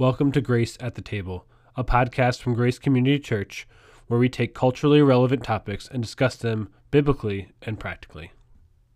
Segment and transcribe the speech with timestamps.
[0.00, 1.44] Welcome to Grace at the Table,
[1.76, 3.68] a podcast from Grace Community Church
[4.06, 8.32] where we take culturally relevant topics and discuss them biblically and practically.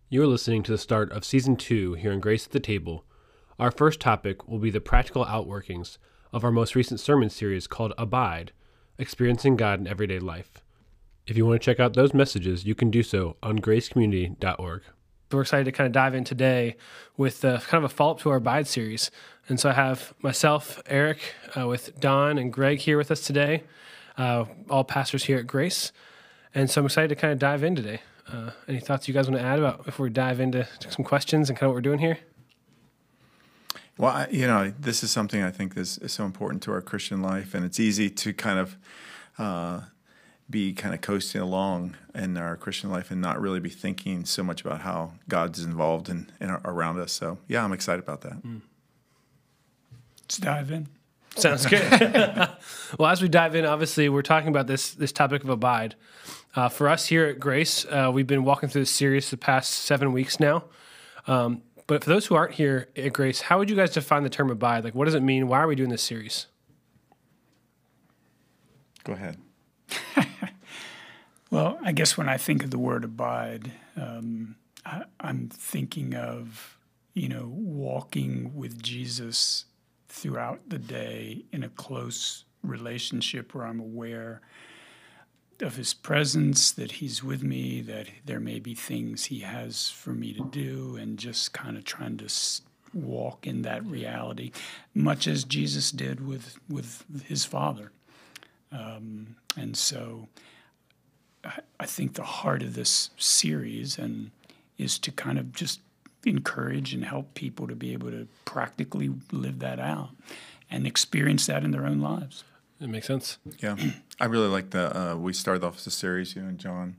[0.09, 3.05] You are listening to the start of season two here in Grace at the Table.
[3.59, 5.99] Our first topic will be the practical outworkings
[6.33, 8.51] of our most recent sermon series called Abide
[8.97, 10.63] Experiencing God in Everyday Life.
[11.27, 14.81] If you want to check out those messages, you can do so on gracecommunity.org.
[15.31, 16.75] We're excited to kind of dive in today
[17.17, 19.09] with uh, kind of a follow up to our Abide series.
[19.49, 23.63] And so I have myself, Erik, uh, with Don and Greg here with us today,
[24.17, 25.91] uh, all pastors here at Grace.
[26.53, 28.01] And so I'm excited to kind of dive in today.
[28.31, 31.49] Uh, any thoughts you guys want to add about before we dive into some questions
[31.49, 32.19] and kind of what we're doing here?
[33.97, 36.81] Well, I, you know, this is something I think is, is, so important to our
[36.81, 38.77] Christian life, and it's easy to kind of
[39.37, 39.81] uh,
[40.49, 44.43] be kind of coasting along in our Christian life and not really be thinking so
[44.43, 47.11] much about how God's involved in, in our, around us.
[47.11, 48.43] So, yeah, I'm excited about that.
[48.43, 48.61] Mm.
[50.21, 50.87] Let's dive in.
[51.35, 51.81] Sounds good.
[52.99, 55.95] well, as we dive in, obviously we're talking about this this topic of abide.
[56.55, 59.73] Uh, for us here at Grace, uh, we've been walking through this series the past
[59.73, 60.63] seven weeks now.
[61.27, 64.29] Um, but for those who aren't here at Grace, how would you guys define the
[64.29, 64.83] term abide?
[64.85, 65.47] Like, what does it mean?
[65.47, 66.47] Why are we doing this series?
[69.03, 69.37] Go ahead.
[71.51, 74.55] well, I guess when I think of the word abide, um,
[74.85, 76.77] I, I'm thinking of
[77.13, 79.65] you know walking with Jesus
[80.07, 84.41] throughout the day in a close relationship where I'm aware
[85.61, 90.11] of his presence, that he's with me, that there may be things he has for
[90.11, 92.29] me to do, and just kind of trying to
[92.93, 94.51] walk in that reality,
[94.93, 97.91] much as Jesus did with, with his Father.
[98.71, 100.27] Um, and so
[101.43, 104.31] I, I think the heart of this series and
[104.77, 105.79] is to kind of just
[106.25, 110.09] encourage and help people to be able to practically live that out
[110.69, 112.43] and experience that in their own lives.
[112.81, 113.37] It makes sense.
[113.59, 113.77] Yeah,
[114.19, 114.97] I really like the.
[114.97, 116.97] Uh, we started off the series, you know, John,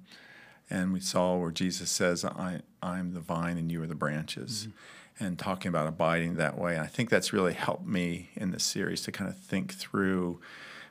[0.71, 4.69] and we saw where Jesus says, "I, I'm the vine, and you are the branches,"
[4.69, 5.25] mm-hmm.
[5.25, 6.75] and talking about abiding that way.
[6.75, 10.41] And I think that's really helped me in this series to kind of think through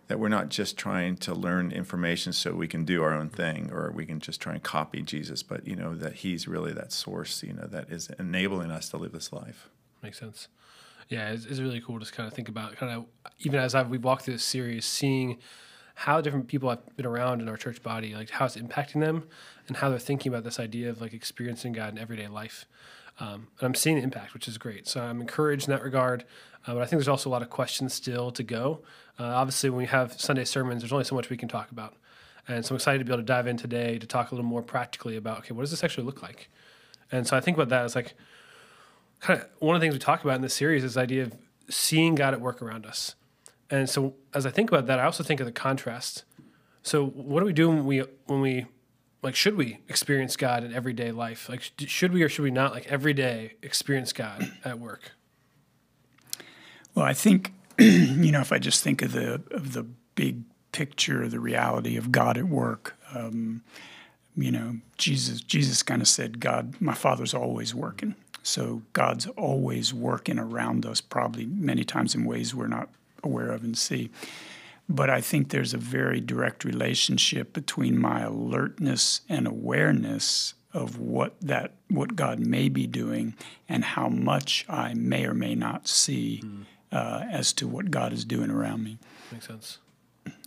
[0.08, 3.72] that we're not just trying to learn information so we can do our own thing
[3.72, 6.92] or we can just try and copy Jesus, but you know that He's really that
[6.92, 9.70] source, you know, that is enabling us to live this life.
[10.04, 10.48] Makes sense.
[11.10, 13.06] Yeah, it's, it's really cool to kind of think about kind of
[13.40, 15.38] even as I've we walked through this series, seeing
[15.96, 19.24] how different people have been around in our church body, like how it's impacting them,
[19.68, 22.66] and how they're thinking about this idea of like experiencing God in everyday life.
[23.20, 24.88] Um, and I'm seeing the impact, which is great.
[24.88, 26.26] So I'm encouraged in that regard.
[26.68, 28.82] Uh, but I think there's also a lot of questions still to go.
[29.20, 31.96] Uh, obviously, when we have Sunday sermons, there's only so much we can talk about.
[32.48, 34.50] And so I'm excited to be able to dive in today to talk a little
[34.50, 36.50] more practically about okay, what does this actually look like?
[37.12, 38.14] And so I think about that as like
[39.20, 41.24] kind of one of the things we talk about in this series is the idea
[41.24, 41.34] of
[41.70, 43.16] seeing God at work around us.
[43.70, 46.24] And so as I think about that, I also think of the contrast.
[46.84, 48.66] So what do we do when we when we
[49.24, 51.50] like should we experience God in everyday life?
[51.50, 55.14] Like should we or should we not like every day experience God at work?
[56.94, 59.84] Well, I think you know if I just think of the of the
[60.16, 62.98] big picture, the reality of God at work.
[63.14, 63.64] Um,
[64.36, 69.94] you know, Jesus Jesus kind of said, "God, my Father's always working." So God's always
[69.94, 72.90] working around us, probably many times in ways we're not
[73.24, 74.12] aware of and see.
[74.88, 81.36] But I think there's a very direct relationship between my alertness and awareness of what
[81.42, 83.34] that what God may be doing
[83.68, 88.14] and how much I may or may not see mm uh, as to what God
[88.14, 88.98] is doing around me.
[89.32, 89.78] Makes sense.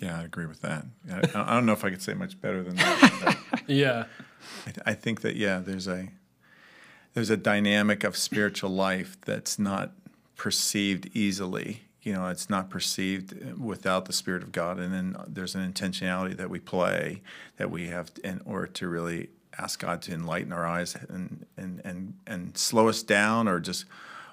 [0.00, 0.84] Yeah, I agree with that.
[1.10, 3.38] I, I don't know if I could say much better than that.
[3.66, 4.04] yeah,
[4.66, 6.08] I, I, think that yeah, there's a
[7.14, 9.92] there's a dynamic of spiritual life that's not
[10.36, 11.82] perceived easily.
[12.02, 16.36] You know, it's not perceived without the Spirit of God, and then there's an intentionality
[16.36, 17.22] that we play
[17.56, 21.80] that we have in order to really ask God to enlighten our eyes and and
[21.84, 23.84] and and slow us down, or just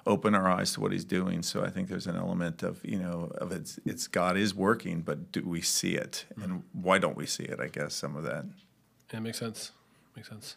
[0.06, 1.42] open our eyes to what he's doing.
[1.42, 5.00] So I think there's an element of you know of it's it's God is working,
[5.00, 6.42] but do we see it, mm-hmm.
[6.42, 7.60] and why don't we see it?
[7.60, 8.44] I guess some of that.
[9.12, 9.72] Yeah, makes sense.
[10.14, 10.56] Makes sense.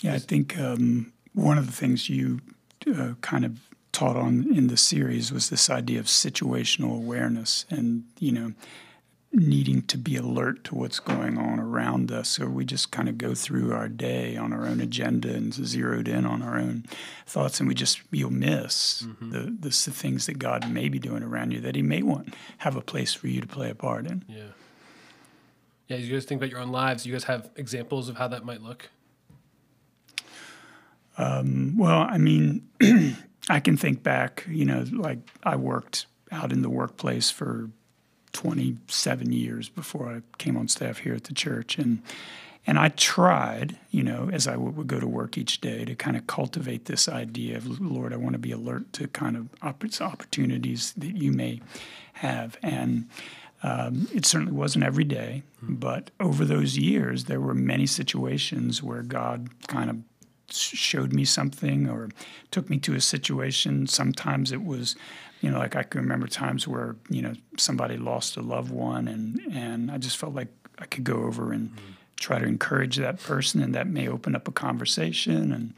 [0.00, 2.40] Yeah, I think um, one of the things you
[2.86, 3.58] uh, kind of
[3.92, 8.52] taught on in the series was this idea of situational awareness, and you know
[9.34, 13.18] needing to be alert to what's going on around us, or we just kind of
[13.18, 16.84] go through our day on our own agenda and zeroed in on our own
[17.26, 19.30] thoughts, and we just you'll miss mm-hmm.
[19.30, 22.34] the, the, the things that God may be doing around you that He may want
[22.58, 24.24] have a place for you to play a part in.
[24.28, 24.42] Yeah.
[25.86, 27.04] Yeah, you guys think about your own lives.
[27.04, 28.88] You guys have examples of how that might look.
[31.18, 32.66] Um, well, I mean,
[33.50, 34.46] I can think back.
[34.48, 37.70] You know, like I worked out in the workplace for
[38.34, 42.02] 27 years before I came on staff here at the church, and
[42.66, 45.94] and I tried, you know, as I would, would go to work each day, to
[45.94, 49.48] kind of cultivate this idea of Lord, I want to be alert to kind of
[49.62, 51.60] opportunities that you may
[52.14, 53.08] have, and
[53.62, 59.02] um, it certainly wasn't every day, but over those years, there were many situations where
[59.02, 59.96] God kind of
[60.50, 62.10] showed me something or
[62.50, 63.86] took me to a situation.
[63.86, 64.96] Sometimes it was,
[65.44, 69.08] you know, like I can remember times where you know somebody lost a loved one,
[69.08, 70.48] and and I just felt like
[70.78, 71.92] I could go over and mm-hmm.
[72.16, 75.74] try to encourage that person, and that may open up a conversation and.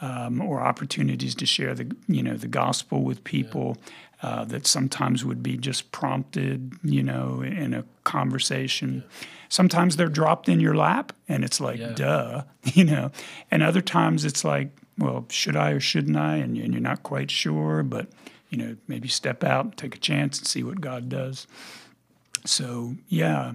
[0.00, 3.78] Um, or opportunities to share the you know the gospel with people
[4.22, 9.04] uh, that sometimes would be just prompted, you know, in a conversation.
[9.06, 9.26] Yeah.
[9.48, 11.92] Sometimes they're dropped in your lap, and it's like, yeah.
[11.92, 13.12] duh, you know.
[13.52, 16.36] And other times it's like, well, should I or shouldn't I?
[16.36, 18.08] And, and you're not quite sure, but
[18.54, 21.48] you know, maybe step out, take a chance, and see what God does.
[22.44, 23.54] So yeah,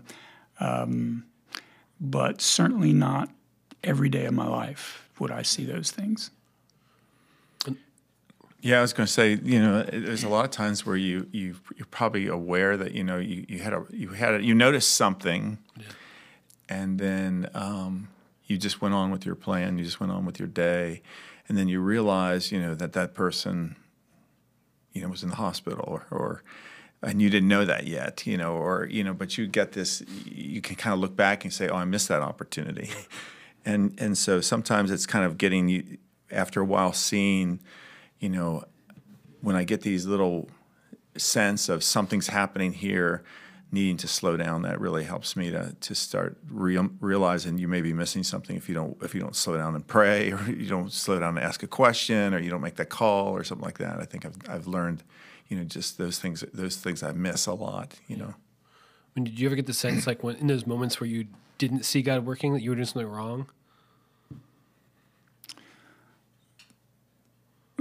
[0.60, 1.24] um,
[2.02, 3.30] but certainly not
[3.82, 6.32] every day of my life would I see those things.
[8.62, 11.28] Yeah, I was going to say, you know, there's a lot of times where you
[11.32, 14.54] you you're probably aware that you know you, you had a you had a, you
[14.54, 15.86] noticed something, yeah.
[16.68, 18.10] and then um,
[18.48, 19.78] you just went on with your plan.
[19.78, 21.02] You just went on with your day,
[21.48, 23.78] and then you realize, you know, that that person,
[24.94, 26.44] you know, was in the hospital or, or
[27.02, 30.04] and you didn't know that yet, you know, or you know, but you get this.
[30.26, 32.90] You can kind of look back and say, "Oh, I missed that opportunity,"
[33.66, 35.98] and and so sometimes it's kind of getting you
[36.32, 37.60] after a while seeing
[38.20, 38.66] you know,
[39.42, 40.50] when I get these little
[41.18, 43.24] sense of something's happening here,
[43.72, 47.82] needing to slow down, that really helps me to to start real, realizing you may
[47.82, 50.68] be missing something if you don't if you don't slow down and pray, or you
[50.68, 53.66] don't slow down and ask a question, or you don't make that call, or something
[53.66, 54.00] like that.
[54.00, 55.04] I think I've I've learned,
[55.48, 57.96] you know, just those things those things I miss a lot.
[58.08, 58.34] You know.
[58.36, 61.28] I mean, did you ever get the sense like when in those moments where you
[61.58, 63.48] didn't see God working that you were doing something wrong?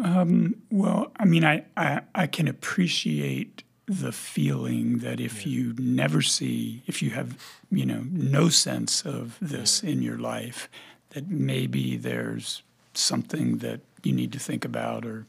[0.02, 5.52] Um, well, I mean, I, I, I, can appreciate the feeling that if yeah.
[5.52, 7.37] you never see, if you have,
[7.70, 10.69] you know, no sense of this in your life,
[11.11, 12.62] that maybe there's
[12.93, 15.26] something that you need to think about or,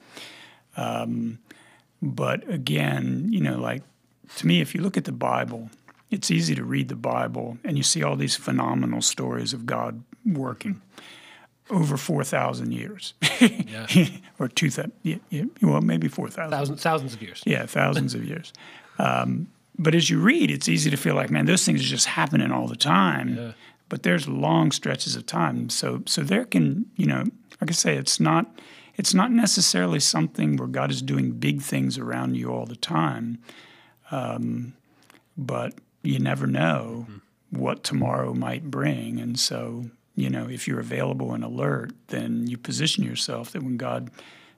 [0.75, 1.39] um,
[2.01, 3.81] but again, you know, like
[4.38, 5.69] to me, if you look at the Bible,
[6.12, 10.03] it's easy to read the Bible and you see all these phenomenal stories of God
[10.25, 10.81] working
[11.69, 13.13] over 4,000 years.
[14.39, 16.50] or 2,000, yeah, yeah, well, maybe 4,000.
[16.51, 17.44] Thousands, thousands of years.
[17.45, 18.54] Yeah, thousands of years.
[18.98, 22.07] Um, but as you read, it's easy to feel like, man, those things are just
[22.07, 23.36] happening all the time.
[23.36, 23.51] Yeah.
[23.88, 25.69] But there's long stretches of time.
[25.69, 27.24] So, so there can, you know,
[27.62, 28.60] like I say, it's not,
[28.98, 33.39] it's not necessarily something where God is doing big things around you all the time.
[34.12, 34.74] Um,
[35.38, 35.74] but
[36.04, 37.60] you never know mm-hmm.
[37.60, 39.19] what tomorrow might bring.
[39.19, 39.89] And so
[40.21, 44.12] you know, if you're available and alert, then you position yourself that when God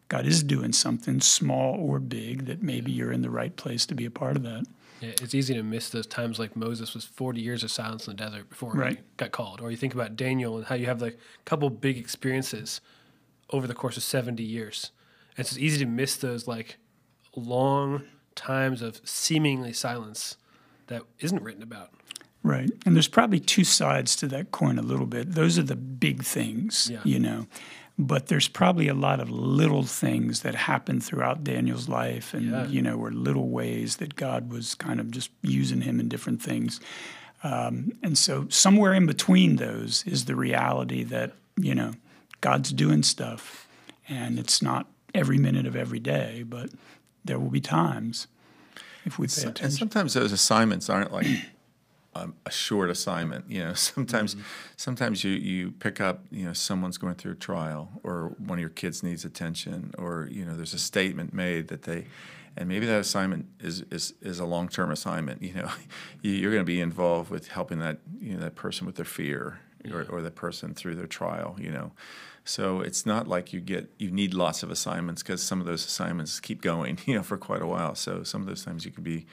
[0.08, 3.96] God is doing something small or big, that maybe you're in the right place to
[3.96, 4.66] be a part of that.
[5.00, 8.18] Yeah, it's easy to miss those times like Moses was 40 years of silence in
[8.18, 8.98] the desert before right.
[8.98, 9.62] he got called.
[9.62, 12.82] Or you think about Daniel and how you have like a couple big experiences
[13.52, 14.92] over the course of 70 years.
[15.38, 16.78] And it's easy to miss those like
[17.34, 18.04] long
[18.36, 20.36] times of seemingly silence
[20.88, 21.92] that isn't written about.
[22.44, 22.72] Right.
[22.86, 25.34] And there's probably two sides to that coin a little bit.
[25.34, 27.02] Those are the big things, yeah.
[27.04, 27.48] you know.
[28.00, 32.66] But there's probably a lot of little things that happen throughout Daniel's life and, yeah.
[32.66, 36.42] you know, were little ways that God was kind of just using him in different
[36.42, 36.80] things.
[37.44, 41.94] Um, and so somewhere in between those is the reality that, you know,
[42.40, 43.68] God's doing stuff
[44.10, 46.70] and it's not every minute of every day, but
[47.24, 48.28] there will be times
[49.06, 49.66] if we pay attention.
[49.66, 51.28] And sometimes those assignments aren't like
[52.14, 53.50] um, a short assignment.
[53.50, 54.46] You know, sometimes mm-hmm.
[54.78, 58.62] sometimes you you pick up you know someone's going through a trial or one of
[58.62, 62.06] your kids needs attention or you know there's a statement made that they
[62.58, 65.42] and maybe that assignment is is, is a long term assignment.
[65.42, 65.70] You know,
[66.22, 69.60] you're going to be involved with helping that you know that person with their fear
[69.84, 69.94] yeah.
[69.94, 71.56] or or the person through their trial.
[71.60, 71.92] You know.
[72.44, 75.86] So it's not like you get you need lots of assignments because some of those
[75.86, 77.96] assignments keep going, you know, for quite a while.
[77.96, 79.26] So some of those times you can be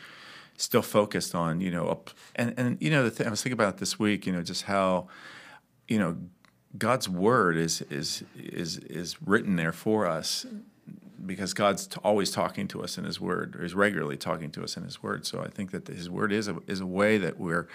[0.58, 2.02] still focused on you know
[2.36, 4.64] and and you know the thing I was thinking about this week you know just
[4.64, 5.08] how
[5.86, 6.18] you know
[6.76, 10.44] God's word is is is is written there for us
[11.24, 14.62] because God's t- always talking to us in His Word, or He's regularly talking to
[14.62, 15.26] us in His Word.
[15.26, 17.68] So I think that His Word is a is a way that we're,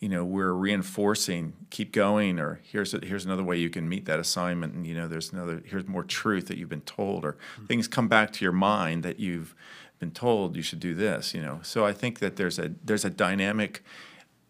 [0.00, 4.04] you know, we're reinforcing, keep going, or here's a, here's another way you can meet
[4.06, 7.32] that assignment, and you know, there's another here's more truth that you've been told, or
[7.32, 7.66] mm-hmm.
[7.66, 9.54] things come back to your mind that you've
[9.98, 11.60] been told you should do this, you know.
[11.62, 13.82] So I think that there's a there's a dynamic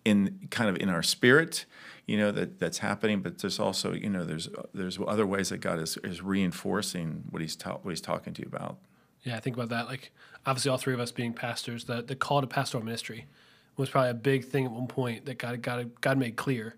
[0.05, 1.64] in kind of in our spirit,
[2.07, 3.21] you know, that that's happening.
[3.23, 7.43] But there's also, you know, there's there's other ways that God is is reinforcing what
[7.43, 8.78] he's ta- what he's talking to you about.
[9.23, 9.87] Yeah, I think about that.
[9.87, 10.12] Like
[10.47, 13.26] obviously, all three of us being pastors, the the call to pastoral ministry
[13.76, 16.76] was probably a big thing at one point that God God God made clear,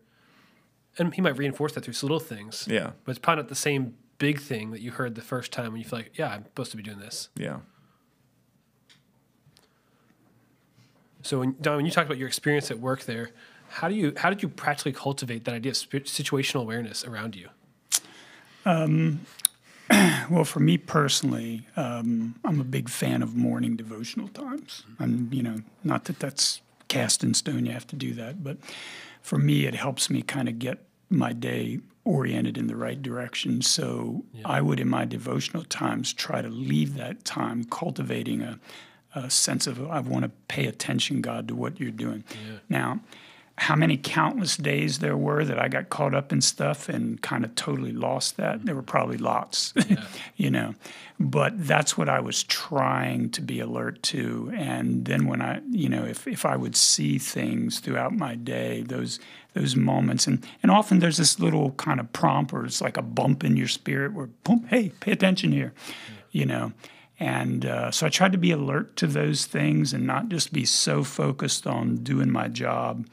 [0.99, 2.67] and He might reinforce that through some little things.
[2.71, 2.93] Yeah.
[3.05, 5.81] but it's probably not the same big thing that you heard the first time when
[5.81, 7.31] you feel like, yeah, I'm supposed to be doing this.
[7.35, 7.61] Yeah.
[11.23, 13.31] So, when, Don, when you talked about your experience at work there,
[13.69, 17.49] how do you how did you practically cultivate that idea of situational awareness around you?
[20.31, 24.85] Well, for me personally, um, I'm a big fan of morning devotional times.
[25.00, 28.57] And, you know, not that that's cast in stone, you have to do that, but
[29.23, 33.62] for me, it helps me kind of get my day oriented in the right direction.
[33.62, 38.61] So I would, in my devotional times, try to leave that time cultivating a,
[39.14, 42.25] a sense of, I want to pay attention, God, to what you're doing.
[42.69, 43.00] Now,
[43.61, 47.45] how many countless days there were that I got caught up in stuff and kind
[47.45, 48.64] of totally lost that.
[48.64, 49.75] There were probably lots,
[50.37, 50.75] you know.
[51.19, 54.50] But that's what I was trying to be alert to.
[54.57, 58.81] And then when I, you know, if, if I would see things throughout my day,
[58.81, 59.21] those
[59.52, 63.02] those moments, and, and often there's this little kind of prompt or it's like a
[63.02, 65.75] bump in your spirit where, boom, hey, pay attention here,
[66.31, 66.73] you know.
[67.21, 70.65] And uh, so I tried to be alert to those things and not just be
[70.65, 73.07] so focused on doing my job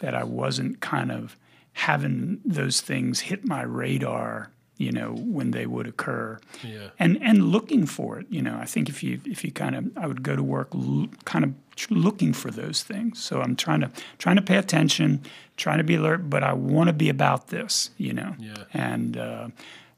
[0.00, 1.36] that I wasn't kind of
[1.74, 6.40] having those things hit my radar, you know, when they would occur.
[6.64, 6.88] Yeah.
[6.98, 9.96] And and looking for it, you know, I think if you if you kind of
[9.96, 11.54] I would go to work l- kind of
[11.88, 13.22] looking for those things.
[13.22, 15.22] So I'm trying to trying to pay attention,
[15.56, 18.34] trying to be alert, but I want to be about this, you know.
[18.38, 18.64] Yeah.
[18.74, 19.48] And uh,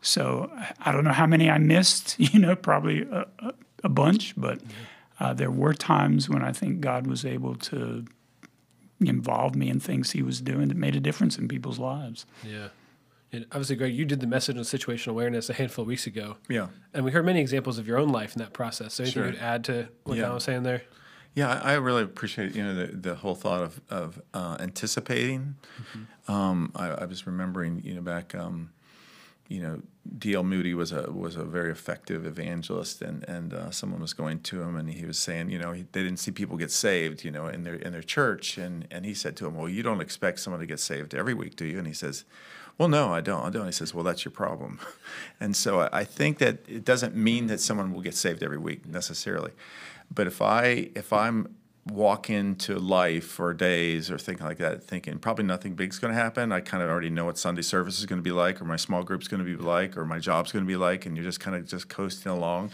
[0.05, 3.53] so I don't know how many I missed, you know, probably a, a,
[3.85, 4.61] a bunch, but
[5.21, 8.05] uh, there were times when I think God was able to
[9.01, 12.27] involve me in things He was doing that made a difference in people's lives.
[12.45, 12.69] Yeah.
[13.33, 16.37] And obviously, Greg, you did the message on situational awareness a handful of weeks ago.
[16.49, 16.69] Yeah.
[16.93, 18.95] And we heard many examples of your own life in that process.
[18.95, 19.33] So anything Sure.
[19.33, 20.27] you'd add to what Yeah.
[20.27, 20.83] Don was saying there?
[21.35, 25.57] Yeah, I I really appreciate you know the, the whole thought of of uh, anticipating.
[26.29, 28.71] Um, I, I was remembering you know back um,
[29.49, 29.81] you know
[30.19, 30.43] D.L.
[30.43, 34.63] Moody was a was a very effective evangelist, and and uh, someone was going to
[34.63, 37.31] him, and he was saying you know he, they didn't see people get saved you
[37.31, 40.01] know in their in their church, and and he said to him, well, you don't
[40.01, 41.79] expect someone to get saved every week, do you?
[41.79, 42.25] And he says.
[42.77, 43.41] Well, no, I don't.
[43.45, 43.67] I don't.
[43.67, 44.81] He says, "Well, that's your problem,"
[45.41, 48.59] and so I, I think that it doesn't mean that someone will get saved every
[48.59, 49.53] week necessarily,
[50.13, 51.55] but if I if I'm
[51.87, 56.19] walk into life for days or thinking like that, thinking probably nothing big's going to
[56.19, 56.51] happen.
[56.53, 58.77] I kind of already know what Sunday service is going to be like, or my
[58.77, 61.25] small group's going to be like, or my job's going to be like, and you're
[61.25, 62.71] just kind of just coasting along.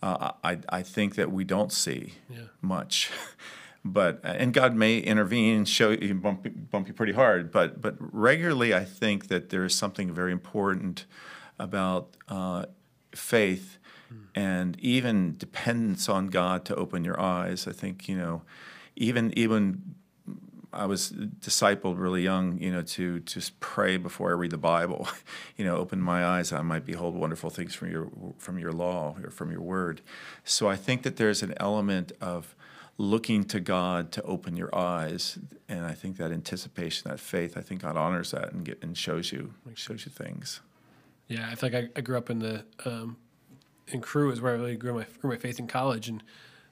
[0.00, 2.42] Uh, I I think that we don't see Yeah.
[2.62, 3.10] much,
[3.84, 8.72] but and God may intervene, show you bump, bump you pretty hard, but but regularly
[8.72, 11.06] I think that there is something very important
[11.58, 12.66] about uh,
[13.12, 13.77] faith
[14.34, 17.66] and even dependence on God to open your eyes.
[17.66, 18.42] I think you know,
[18.96, 19.94] even even
[20.72, 25.08] I was discipled really young, you know, to just pray before I read the Bible.
[25.56, 29.16] You know, open my eyes, I might behold wonderful things from your from your law
[29.24, 30.02] or from your word.
[30.44, 32.54] So I think that there's an element of
[32.96, 35.36] looking to God to open your eyes,
[35.68, 38.96] and I think that anticipation, that faith, I think God honors that and get and
[38.96, 40.60] shows you shows you things.
[41.26, 43.16] Yeah, I feel like I, I grew up in the um,
[43.92, 46.22] in Cru is where I really grew my grew my faith in college, and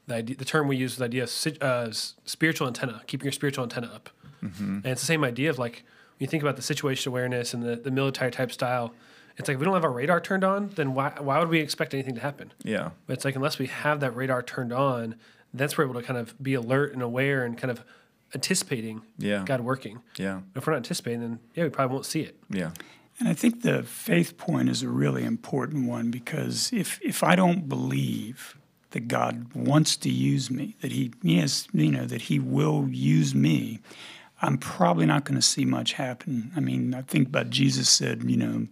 [0.06, 3.32] the idea, the term we use is the idea of uh, spiritual antenna, keeping your
[3.32, 4.10] spiritual antenna up,
[4.42, 5.82] and it's the same idea of like
[6.18, 8.92] when you think about the situation awareness and the, the military type style.
[9.38, 11.60] It's like if we don't have our radar turned on, then why why would we
[11.60, 12.52] expect anything to happen?
[12.64, 15.16] Yeah, But it's like unless we have that radar turned on,
[15.52, 17.84] that's where we're able to kind of be alert and aware and kind of
[18.34, 19.42] anticipating Yeah.
[19.44, 20.00] God working.
[20.16, 22.36] yeah, If we're not anticipating, then yeah, we probably won't see it.
[22.50, 22.70] yeah,
[23.18, 27.34] And I think the faith point is a really important one because if if I
[27.34, 28.56] don't believe
[28.90, 33.34] that God wants to use me, that He yes, you know, that He will use
[33.34, 33.80] me,
[34.42, 36.52] I'm probably not going to see much happen.
[36.54, 38.68] I mean, I think about Jesus said, you know,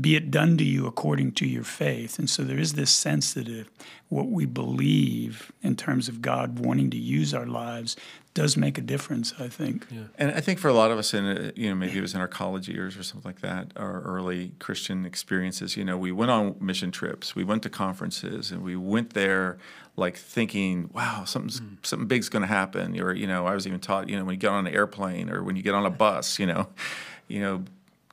[0.00, 2.18] be it done to you according to your faith.
[2.18, 3.66] And so there is this sense that
[4.08, 7.96] what we believe in terms of God wanting to use our lives
[8.36, 9.86] does make a difference, I think.
[9.90, 10.02] Yeah.
[10.18, 12.14] And I think for a lot of us, in uh, you know, maybe it was
[12.14, 15.74] in our college years or something like that, our early Christian experiences.
[15.74, 19.56] You know, we went on mission trips, we went to conferences, and we went there
[19.96, 23.80] like thinking, "Wow, something's something big's going to happen." Or you know, I was even
[23.80, 25.90] taught, you know, when you get on an airplane or when you get on a
[25.90, 26.68] bus, you know,
[27.28, 27.64] you know.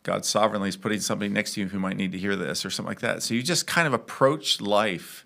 [0.03, 2.69] God sovereignly is putting somebody next to you who might need to hear this or
[2.69, 3.23] something like that.
[3.23, 5.23] So you just kind of approach life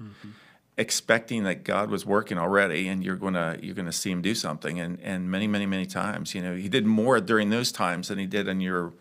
[0.77, 4.79] expecting that God was working already and you're gonna you're gonna see him do something.
[4.79, 8.19] And and many many many times you know he did more during those times than
[8.19, 8.93] he did in your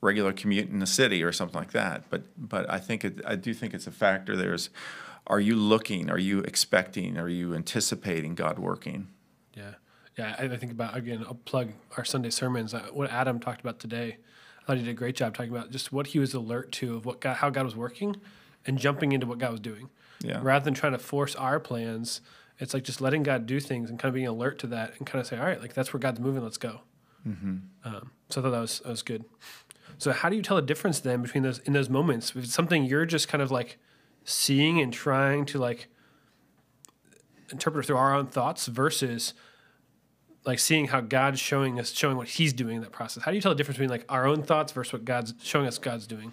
[0.00, 2.04] regular commute in the city or something like that.
[2.08, 4.36] But but I think it, I do think it's a factor.
[4.36, 4.70] There's
[5.26, 6.08] are you looking?
[6.08, 7.18] Are you expecting?
[7.18, 9.08] Are you anticipating God working?
[9.54, 9.74] Yeah.
[10.16, 12.74] Yeah I, think about again I'll plug our Sunday sermons.
[12.92, 14.18] What Adam talked about today
[14.60, 16.96] I thought he did a great job talking about just what he was alert to
[16.96, 18.16] of what God, how God was working
[18.66, 19.88] and jumping into what God was doing
[20.22, 20.40] yeah.
[20.42, 22.20] Rather than trying to force our plans,
[22.58, 25.06] it's like just letting God do things and kind of being alert to that and
[25.06, 26.80] kind of say, all right, like that's where God's moving, let's go.
[27.26, 27.56] Mm-hmm.
[27.84, 29.24] Um, so I thought that was that was good.
[29.98, 32.30] So how do you tell the difference then between those in those moments?
[32.30, 33.78] If it's something you're just kind of like
[34.24, 35.88] seeing and trying to like
[37.50, 39.34] interpret through our own thoughts versus
[40.44, 43.22] like seeing how God's showing us, showing what He's doing in that process.
[43.22, 45.66] How do you tell the difference between like our own thoughts versus what God's showing
[45.66, 46.32] us God's doing?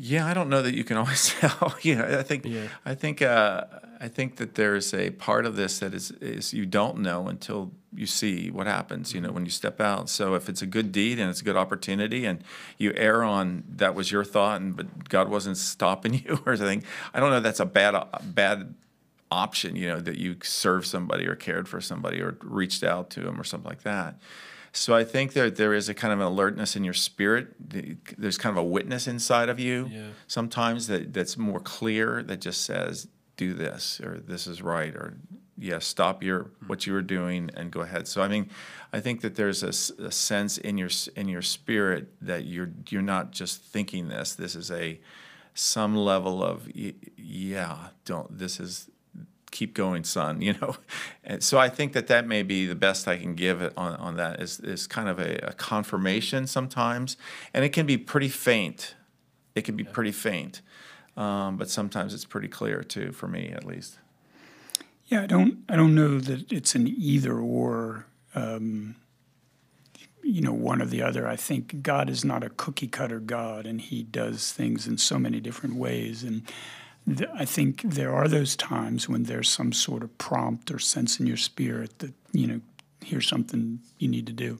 [0.00, 1.76] Yeah, I don't know that you can always tell.
[1.82, 2.68] yeah, I think Yeah.
[2.84, 3.64] I think uh,
[4.00, 7.72] I think that there's a part of this that is is you don't know until
[7.94, 9.12] you see what happens.
[9.12, 10.08] You know, when you step out.
[10.08, 12.44] So if it's a good deed and it's a good opportunity, and
[12.78, 16.84] you err on that was your thought, and but God wasn't stopping you or something,
[17.12, 17.40] I don't know.
[17.40, 18.74] That's a bad a bad
[19.30, 19.76] option.
[19.76, 23.40] You know, that you served somebody or cared for somebody or reached out to them
[23.40, 24.16] or something like that.
[24.72, 27.54] So I think that there is a kind of an alertness in your spirit.
[28.18, 30.08] There's kind of a witness inside of you Yeah.
[30.26, 35.16] sometimes that, that's more clear that just says, do this or this is right or
[35.56, 38.06] yes, stop your what you were doing and go ahead.
[38.08, 38.50] So I mean,
[38.92, 39.72] I think that there's a
[40.10, 44.34] sense in your in your spirit that you're you're not just thinking this.
[44.34, 45.00] This is a
[45.54, 46.68] some level of
[47.16, 48.90] yeah, don't this is
[49.50, 50.40] keep going, son.
[50.48, 50.76] You know,
[51.24, 54.16] and so I think that that may be the best I can give on, on
[54.16, 57.16] that is is kind of a, a confirmation sometimes,
[57.52, 58.94] and it can be pretty faint.
[59.54, 60.62] It can be pretty faint,
[61.16, 63.98] um, but sometimes it's pretty clear too, for me at least.
[65.06, 65.64] Yeah, I don't.
[65.68, 68.06] I don't know that it's an either or.
[68.34, 68.96] Um,
[70.22, 71.26] you know, one or the other.
[71.26, 75.18] I think God is not a cookie cutter God, and He does things in so
[75.18, 76.22] many different ways.
[76.22, 76.42] And
[77.16, 81.20] th- I think there are those times when there's some sort of prompt or sense
[81.20, 82.60] in your spirit that you know,
[83.04, 84.58] here's something you need to do.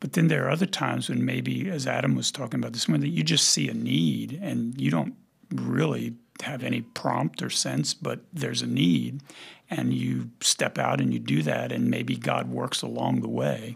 [0.00, 3.10] But then there are other times when maybe, as Adam was talking about this morning,
[3.10, 5.14] that you just see a need and you don't
[5.50, 9.22] really have any prompt or sense, but there's a need,
[9.70, 13.74] and you step out and you do that, and maybe God works along the way,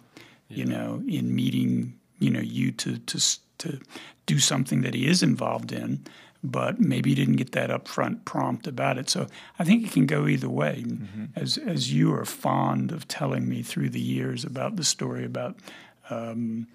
[0.49, 3.81] you know, in meeting you know you to to to
[4.27, 6.05] do something that He is involved in,
[6.45, 9.09] but maybe you didn't get that upfront prompt about it.
[9.09, 9.27] So
[9.59, 10.85] I think it can go either way.
[10.87, 11.25] Mm-hmm.
[11.37, 15.57] As as you are fond of telling me through the years about the story about
[16.11, 16.67] um,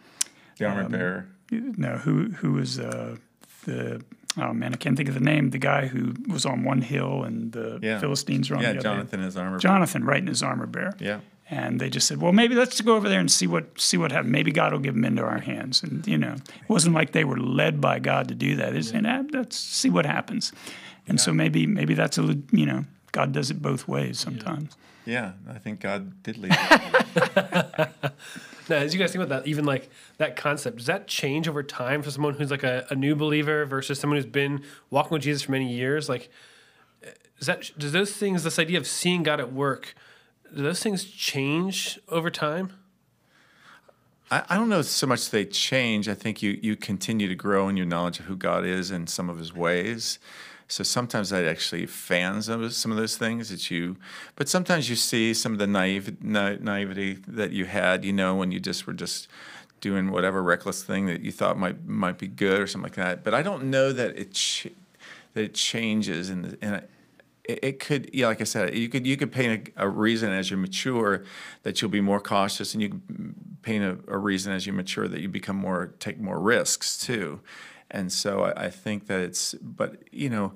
[0.58, 1.28] The armor um, bearer.
[1.52, 3.18] no, who who was uh,
[3.66, 4.02] the
[4.38, 5.50] oh man, I can't think of the name.
[5.50, 8.00] The guy who was on one hill and the Yeah.
[8.00, 8.90] Philistines were on Yeah, the other.
[8.90, 9.50] Yeah, Jonathan is armor.
[9.52, 9.60] bearer.
[9.60, 10.94] Jonathan, right in his armor bearer.
[11.00, 11.20] Yeah.
[11.50, 14.12] And they just said, well, maybe let's go over there and see what see what
[14.12, 14.32] happens.
[14.32, 15.82] Maybe God will give them into our hands.
[15.82, 18.74] And you know, it wasn't like they were led by God to do that.
[18.74, 20.52] They said, ah, let's see what happens.
[21.08, 22.84] And so maybe maybe that's a le- you know
[23.14, 24.76] God does it both ways sometimes.
[25.06, 26.52] Yeah, I think God did lead.
[28.70, 31.64] Now, as you guys think about that, even like that concept, does that change over
[31.64, 35.22] time for someone who's like a, a new believer versus someone who's been walking with
[35.22, 36.10] Jesus for many years?
[36.10, 36.30] Like,
[37.40, 39.96] does that does those things, this idea of seeing God at work,
[40.56, 42.74] do those things change over time?
[44.30, 46.10] I, I don't know so much they change.
[46.10, 49.10] I think you you continue to grow in your knowledge of who God is and
[49.10, 50.20] some of His ways.
[50.70, 53.96] So sometimes that actually fans of some of those things that you,
[54.36, 58.36] but sometimes you see some of the naive na- naivety that you had, you know,
[58.36, 59.30] when you just were just
[59.80, 63.24] doing whatever reckless thing that you thought might might be good or something like that.
[63.24, 64.68] But I don't know that it ch-
[65.34, 66.82] that it changes in the, in
[67.48, 70.32] it, it could, yeah, like I said, you could you could paint a, a reason
[70.32, 71.24] as you mature
[71.64, 75.08] that you'll be more cautious, and you could paint a, a reason as you mature
[75.08, 77.40] that you become more take more risks too.
[77.90, 80.54] And so I, I think that it's, but you know,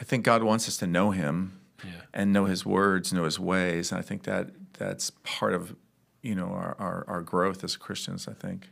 [0.00, 1.90] I think God wants us to know Him Yeah.
[2.14, 5.76] and know His words, know His ways, and I think that that's part of
[6.22, 8.26] you know our our, our growth as Christians.
[8.28, 8.68] I think.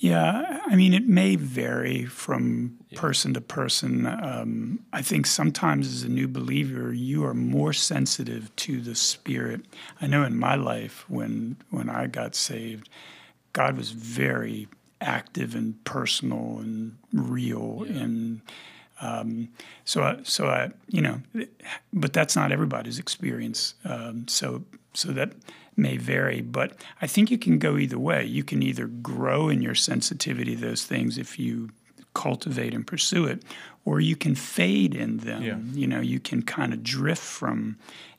[0.00, 4.06] Yeah, I mean, it may vary from person to person.
[4.06, 9.66] Um, I think sometimes as a new believer, you are more sensitive to the Spirit.
[10.00, 12.88] I know in my life, when when I got saved,
[13.52, 14.68] God was very
[15.02, 18.40] active and personal and real and
[19.02, 19.48] um,
[19.84, 21.22] so I, so I you know
[21.92, 25.32] but that's not everybody's experience um, so so that
[25.80, 29.62] may vary but I think you can go either way you can either grow in
[29.62, 31.70] your sensitivity to those things if you
[32.14, 33.42] cultivate and pursue it,
[33.84, 35.42] or you can fade in them.
[35.42, 35.58] Yeah.
[35.72, 37.78] You know, you can kind of drift from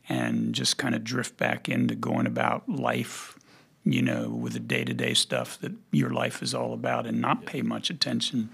[0.09, 3.37] and just kind of drift back into going about life,
[3.83, 7.21] you know, with the day to day stuff that your life is all about and
[7.21, 8.49] not pay much attention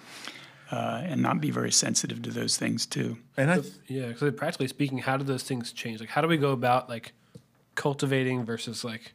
[0.71, 3.17] uh, and not be very sensitive to those things too.
[3.37, 5.99] And I, Yeah, because practically speaking, how do those things change?
[5.99, 7.13] Like, how do we go about like
[7.77, 9.13] cultivating versus like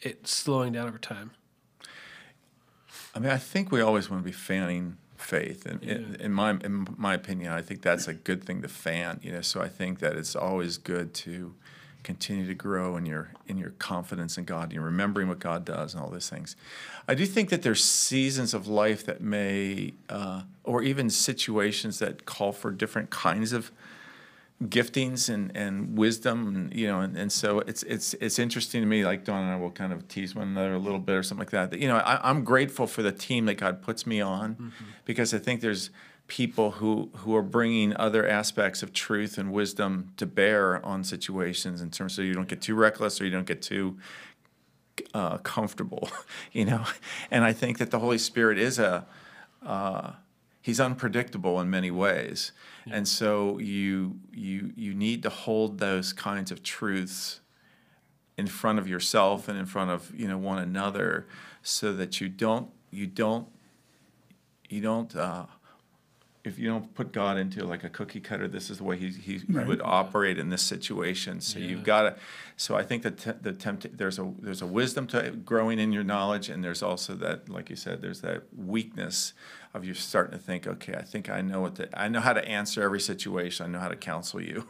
[0.00, 1.30] it slowing down over time?
[3.14, 6.50] I mean, I think we always want to be fanning faith, and in, in my
[6.50, 9.20] in my opinion, I think that's a good thing to fan.
[9.22, 11.54] You know, so I think that it's always good to
[12.02, 15.64] continue to grow in your in your confidence in God, and you're remembering what God
[15.64, 16.56] does, and all those things.
[17.06, 22.24] I do think that there's seasons of life that may, uh, or even situations that
[22.24, 23.70] call for different kinds of
[24.64, 28.86] giftings and, and wisdom and you know and, and so it's it's it's interesting to
[28.86, 31.22] me like Don and I will kind of tease one another a little bit or
[31.22, 34.06] something like that, that you know I, I'm grateful for the team that God puts
[34.06, 34.84] me on Mm-hmm.
[35.06, 35.90] because I think there's
[36.26, 41.80] people who who are bringing other aspects of truth and wisdom to bear on situations
[41.80, 43.96] in terms of you don't get too reckless or you don't get too
[45.14, 46.10] uh, comfortable
[46.52, 46.84] you know
[47.30, 49.06] and I think that the Holy Spirit is a
[49.64, 50.12] uh,
[50.60, 52.52] he's unpredictable in many ways
[52.90, 57.40] and so you you you need to hold those kinds of truths
[58.36, 61.26] in front of yourself and in front of you know one another
[61.62, 63.48] so that you don't you don't
[64.68, 65.46] you don't uh,
[66.42, 69.08] if you don't put God into like a cookie cutter, this is the way he,
[69.08, 69.66] he Right.
[69.66, 71.40] would operate in this situation.
[71.40, 72.16] So you've got to.
[72.56, 75.92] So I think that te- the tempt there's a there's a wisdom to growing in
[75.92, 79.32] your knowledge, and there's also that, like you said, there's that weakness
[79.74, 82.32] of you starting to think, okay, I think I know what the, I know how
[82.32, 83.66] to answer every situation.
[83.66, 84.66] I know how to counsel you,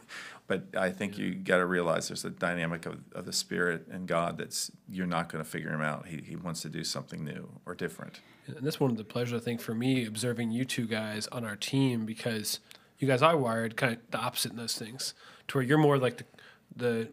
[0.51, 4.05] but I think you got to realize there's a dynamic of, of the Spirit and
[4.05, 6.07] God that's you're not going to figure him out.
[6.07, 8.19] He he wants to do something new or different.
[8.47, 11.45] And that's one of the pleasures I think for me observing you two guys on
[11.45, 12.59] our team because
[12.99, 15.13] you guys are wired kind of the opposite in those things,
[15.47, 16.25] to where you're more like the,
[16.75, 17.09] the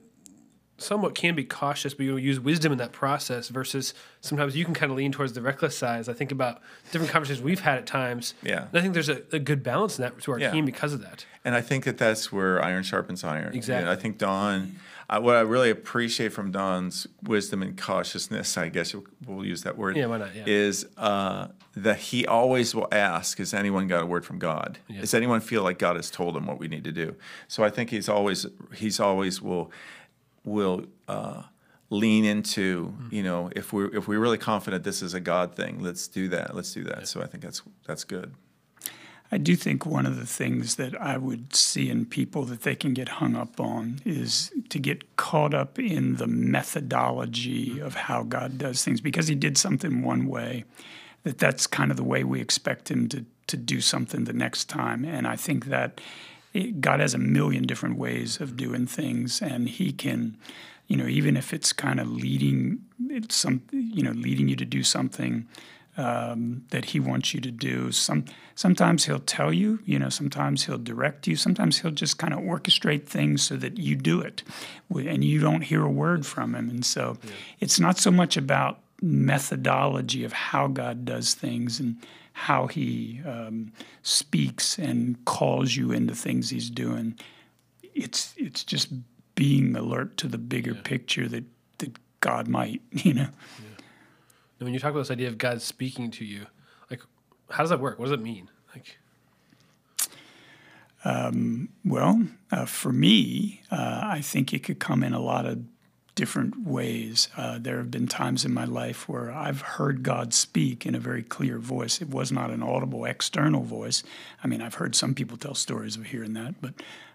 [0.79, 3.49] somewhat can be cautious, but you use wisdom in that process.
[3.49, 6.09] Versus sometimes you can kind of lean towards the reckless side.
[6.09, 6.61] I think about
[6.93, 8.35] different conversations we've had at times.
[8.43, 8.67] Yeah.
[8.69, 10.51] and I think there's a, a good balance in that to our Yeah.
[10.53, 11.27] team because of that.
[11.45, 13.55] And I think that that's where iron sharpens iron.
[13.55, 13.91] Exactly.
[13.91, 14.77] I think Don,
[15.09, 18.95] I, what I really appreciate from Don's wisdom and cautiousness, I guess
[19.27, 19.97] we'll use that word.
[19.97, 20.35] Yeah, why not?
[20.35, 20.45] Yeah.
[20.47, 24.79] Is uh, that he always will ask, "Has anyone got a word from God?
[24.89, 25.01] Yeah.
[25.01, 27.15] Does anyone feel like God has told him what we need to do?"
[27.47, 29.71] So I think he's always he's always will
[30.49, 31.43] will uh,
[31.91, 33.09] lean into Hmm.
[33.15, 36.29] you know if we're if we're really confident this is a God thing, let's do
[36.29, 36.55] that.
[36.55, 37.09] Let's do that.
[37.09, 38.35] So I think that's that's good.
[39.31, 42.75] I do think one of the things that I would see in people that they
[42.75, 48.23] can get hung up on is to get caught up in the methodology of how
[48.23, 50.65] God does things because he did something one way
[51.25, 54.67] that that's kind of the way we expect him to to do something the next
[54.67, 56.03] time and I think that it,
[56.81, 60.37] God has a million different ways of doing things and he can
[60.87, 64.65] you know even if it's kind of leading it's some you know leading you to
[64.65, 65.47] do something
[65.99, 67.91] um, that he wants you to do.
[67.91, 72.33] Some sometimes he'll tell you, you know, sometimes he'll direct you, sometimes he'll just kind
[72.33, 74.45] of orchestrate things so that you do it,
[74.95, 76.71] and you don't hear a word from him.
[76.71, 77.19] And so,
[77.59, 81.97] it's not so much about methodology of how God does things and
[82.39, 83.73] how he um,
[84.03, 87.19] speaks and calls you into things he's doing.
[87.83, 88.93] It's it's just
[89.35, 91.45] being alert to the bigger picture that
[91.79, 93.29] that God might, you know.
[94.61, 96.47] And when you talk about this idea of God speaking to you,
[96.91, 97.01] like
[97.51, 97.99] how does that work?
[97.99, 98.49] What does it mean?
[98.73, 98.99] Like
[101.85, 102.23] Well,
[102.53, 105.65] uh, for me, uh, I think it could come in a lot of
[106.19, 107.29] different ways.
[107.37, 110.99] Uh, there have been times in my life where I've heard God speak in a
[110.99, 112.03] very clear voice.
[112.03, 114.03] It was not an audible external voice.
[114.43, 116.75] I mean, I've heard some people tell stories of hearing that, but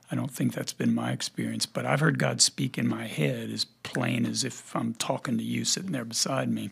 [0.10, 1.66] I don't think that's been my experience.
[1.66, 5.44] But I've heard God speak in my head as plain as if I'm talking to
[5.44, 6.70] you sitting there beside me.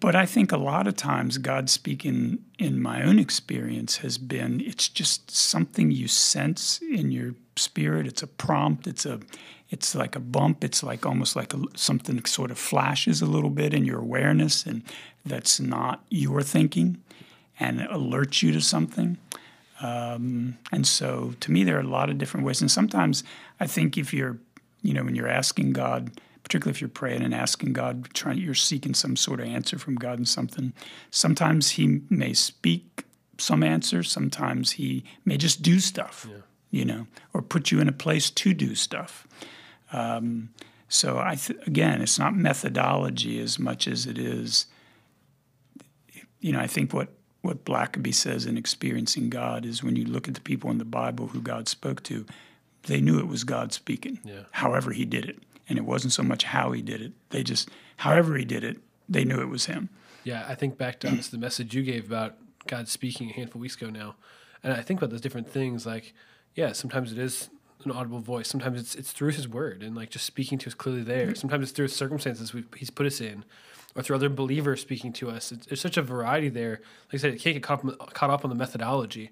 [0.00, 4.60] But I think a lot of times God speaking in my own experience has been
[4.60, 8.06] it's just something you sense in your spirit.
[8.06, 8.86] It's a prompt.
[8.86, 9.20] It's a
[9.70, 10.64] it's like a bump.
[10.64, 14.66] It's like almost like a, something sort of flashes a little bit in your awareness,
[14.66, 14.82] and
[15.24, 17.02] that's not your thinking,
[17.58, 19.18] and alerts you to something.
[19.80, 22.60] Um, and so, to me, there are a lot of different ways.
[22.60, 23.24] And sometimes
[23.60, 24.38] I think if you're,
[24.82, 26.12] you know, when you're asking God,
[26.44, 29.94] particularly if you're praying and asking God, trying, you're seeking some sort of answer from
[29.94, 30.72] God and something.
[31.10, 33.04] Sometimes He may speak
[33.38, 34.02] some answer.
[34.02, 36.28] Sometimes He may just do stuff,
[36.70, 39.26] you know, or put you in a place to do stuff.
[39.92, 40.50] Um,
[40.88, 44.66] so I th- again, it's not methodology as much as it is
[46.42, 47.08] you know, I think what
[47.40, 50.84] what Blackaby says in experiencing God is when you look at the people in the
[50.84, 52.24] Bible who God spoke to,
[52.84, 54.20] they knew it was God speaking.
[54.24, 54.42] Yeah.
[54.52, 57.12] However he did it, and it wasn't so much how he did it.
[57.30, 58.76] They just, however he did it,
[59.08, 59.88] they knew it was him.
[60.22, 63.58] Yeah, I think back to this, the message you gave about God speaking a handful
[63.58, 64.16] of weeks ago now,
[64.62, 65.86] and I think about those different things.
[65.86, 66.12] Like,
[66.54, 67.48] yeah, sometimes it is
[67.86, 68.48] an audible voice.
[68.48, 71.34] Sometimes it's it's through His Word and like just speaking to us clearly there.
[71.34, 73.46] Sometimes it's through circumstances we He's put us in,
[73.96, 75.52] or through other believers speaking to us.
[75.52, 76.82] It's, there's such a variety there.
[77.06, 79.30] Like I said, it can't get caught, caught up on the methodology.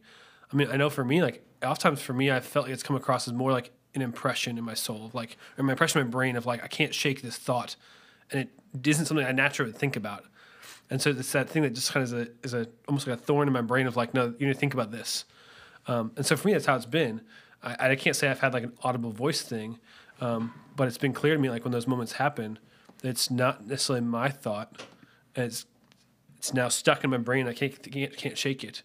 [0.50, 2.96] I mean, I know for me, like oftentimes for me, I felt like it's come
[2.96, 6.10] across as more like an impression in my soul, like or my impression in my
[6.10, 7.76] brain of like I can't shake this thought,
[8.30, 10.24] and it isn't something I naturally think about.
[10.90, 13.18] And so it's that thing that just kind of is a, is a almost like
[13.18, 15.24] a thorn in my brain of like, no, you need to think about this.
[15.86, 17.20] Um, and so for me, that's how it's been.
[17.62, 19.78] I, I can't say I've had like an audible voice thing,
[20.20, 22.58] um, but it's been clear to me like when those moments happen,
[22.98, 24.82] that it's not necessarily my thought,
[25.36, 25.66] and it's
[26.38, 27.46] it's now stuck in my brain.
[27.46, 28.82] I can't can't, can't shake it.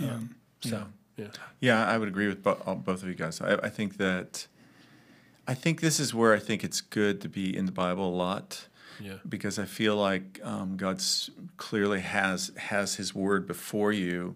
[0.00, 1.26] Um, so yeah.
[1.60, 3.40] Yeah, I would agree with bo- all- both of you guys.
[3.40, 4.46] I, I think that,
[5.46, 8.16] I think this is where I think it's good to be in the Bible a
[8.16, 8.66] lot,
[9.00, 9.14] Yeah.
[9.28, 14.34] because I feel like um, God's clearly has has His Word before you,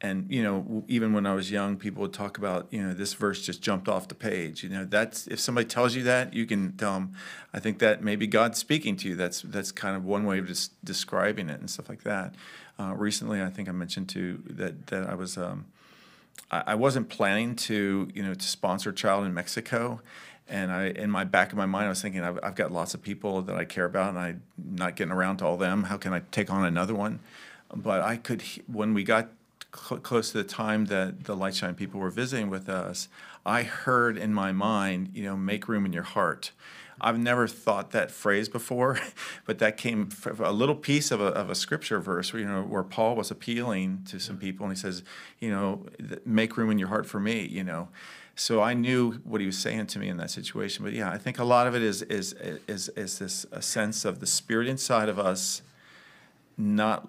[0.00, 3.14] and you know even when I was young, people would talk about you know this
[3.14, 4.62] verse just jumped off the page.
[4.62, 7.12] You know that's if somebody tells you that, you can tell them,
[7.52, 9.16] I think that maybe God's speaking to you.
[9.16, 12.34] That's that's kind of one way of just describing it and stuff like that.
[12.78, 15.36] Uh, recently, I think I mentioned too that that I was.
[15.36, 15.66] Um,
[16.50, 20.00] I wasn't planning to, you know, to sponsor a child in Mexico,
[20.48, 22.94] and I, in my back of my mind, I was thinking, I've, I've got lots
[22.94, 25.84] of people that I care about, and I'm not getting around to all them.
[25.84, 27.20] How can I take on another one?
[27.74, 29.30] But I could, when we got
[29.74, 33.08] cl- close to the time that the Lightshine people were visiting with us,
[33.46, 36.52] I heard in my mind, you know, make room in your heart.
[37.00, 38.98] I've never thought that phrase before,
[39.46, 42.48] but that came from a little piece of a, of a scripture verse where, you
[42.48, 44.44] know, where Paul was appealing to some mm-hmm.
[44.44, 45.02] people and he says,
[45.40, 45.86] you know,
[46.24, 47.88] make room in your heart for me, you know.
[48.36, 50.84] So I knew what he was saying to me in that situation.
[50.84, 52.32] But yeah, I think a lot of it is is
[52.66, 55.62] is is this a sense of the spirit inside of us
[56.56, 57.08] not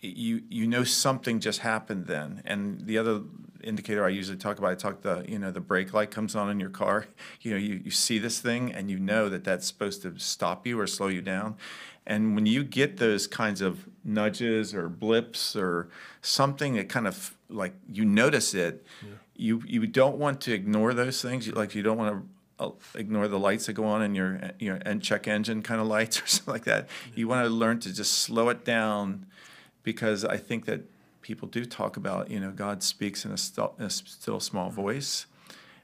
[0.00, 3.22] you you know something just happened then and the other
[3.66, 6.48] indicator i usually talk about i talk the you know the brake light comes on
[6.50, 7.06] in your car.
[7.42, 10.66] You know you, you see this thing and you know that that's supposed to stop
[10.66, 11.56] you or slow you down.
[12.06, 15.88] And when you get those kinds of nudges or blips or
[16.22, 18.84] something that kind of like you notice it
[19.36, 21.46] you you don't want to ignore those things.
[21.46, 24.30] You- like you don't want to uh, ignore the lights that go on in your
[24.58, 26.88] your en- check engine kind of lights or something like that.
[27.14, 29.26] You want to learn to just slow it down
[29.82, 30.80] because I think that
[31.26, 34.68] people do talk about, you know, God speaks in a still, in a still small
[34.68, 34.80] mm-hmm.
[34.80, 35.26] voice.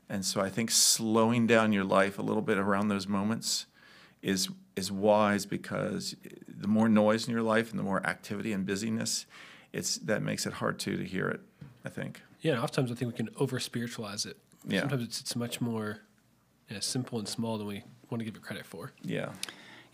[0.09, 3.67] And so I think slowing down your life a little bit around those moments
[4.23, 6.15] is is wise because
[6.49, 9.27] the more noise in your life and the more activity and busyness,
[9.73, 11.41] it's that makes it hard too to hear it,
[11.85, 12.23] I think.
[12.41, 14.37] Yeah, oftentimes I think we can over spiritualize it.
[14.67, 14.81] Yeah.
[14.81, 15.99] Sometimes it's, it's much more
[16.71, 18.93] yeah, simple and small than we want to give it credit for.
[19.03, 19.31] Yeah.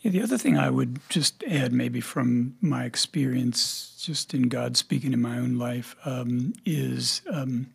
[0.01, 4.77] Yeah, the other thing I would just add, maybe from my experience just in God
[4.77, 7.67] speaking in my own life, um, is um,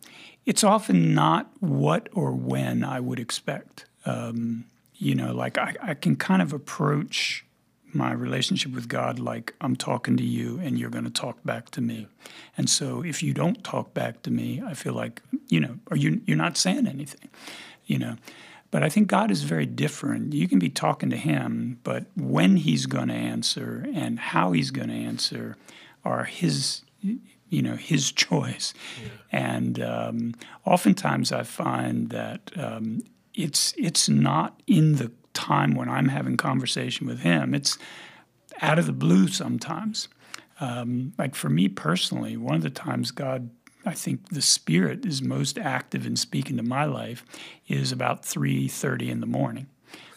[0.46, 3.84] it's often not what or when I would expect.
[4.06, 4.64] Um,
[4.96, 7.44] you know, like I, I can kind of approach
[7.92, 11.70] my relationship with God like I'm talking to you and you're going to talk back
[11.70, 12.08] to me.
[12.56, 15.96] And so if you don't talk back to me, I feel like, you know, are
[15.96, 17.28] you, you're not saying anything,
[17.86, 18.16] you know.
[18.74, 20.32] But I think God is very different.
[20.32, 24.72] You can be talking to Him, but when He's going to answer and how He's
[24.72, 25.56] going to answer
[26.04, 28.74] are His, you know, His choice.
[29.30, 30.34] And um,
[30.64, 37.06] oftentimes I find that um, it's it's not in the time when I'm having conversation
[37.06, 37.54] with Him.
[37.54, 37.78] It's
[38.60, 40.08] out of the blue sometimes.
[40.58, 43.50] Um, like for me personally, one of the times God,
[43.86, 47.24] I think the Spirit is most active in speaking to my life
[47.68, 49.66] is about three thirty in the morning.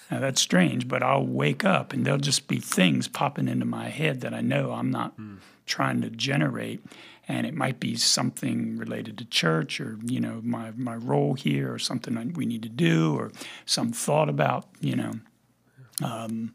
[0.10, 3.90] Now that's strange, but I'll wake up and there'll just be things popping into my
[3.90, 5.36] head that I know I'm not hmm.
[5.66, 6.84] trying to generate,
[7.28, 11.74] and it might be something related to church or you know my my role here
[11.74, 13.32] or something we need to do or
[13.66, 15.14] some thought about you know
[16.04, 16.54] um,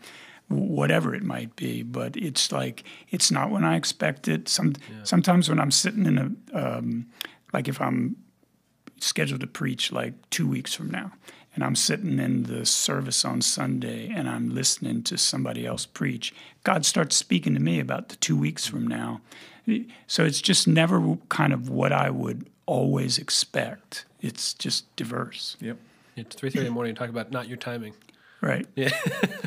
[0.52, 1.82] whatever it might be.
[1.82, 4.48] But it's like it's not when I expect it.
[4.48, 6.18] Some sometimes when I'm sitting in
[6.52, 7.06] a um,
[7.52, 8.16] like if I'm
[9.00, 11.12] scheduled to preach like two weeks from now,
[11.54, 16.34] and I'm sitting in the service on Sunday and I'm listening to somebody else preach,
[16.64, 19.20] God starts speaking to me about the two weeks from now.
[20.06, 24.06] So it's just never kind of what I would always expect.
[24.20, 25.76] It's just diverse, Yep.
[26.14, 26.94] It's three thirty in the morning.
[26.94, 27.94] Talk about not your timing.
[28.42, 28.66] Right?
[28.76, 28.90] Yeah.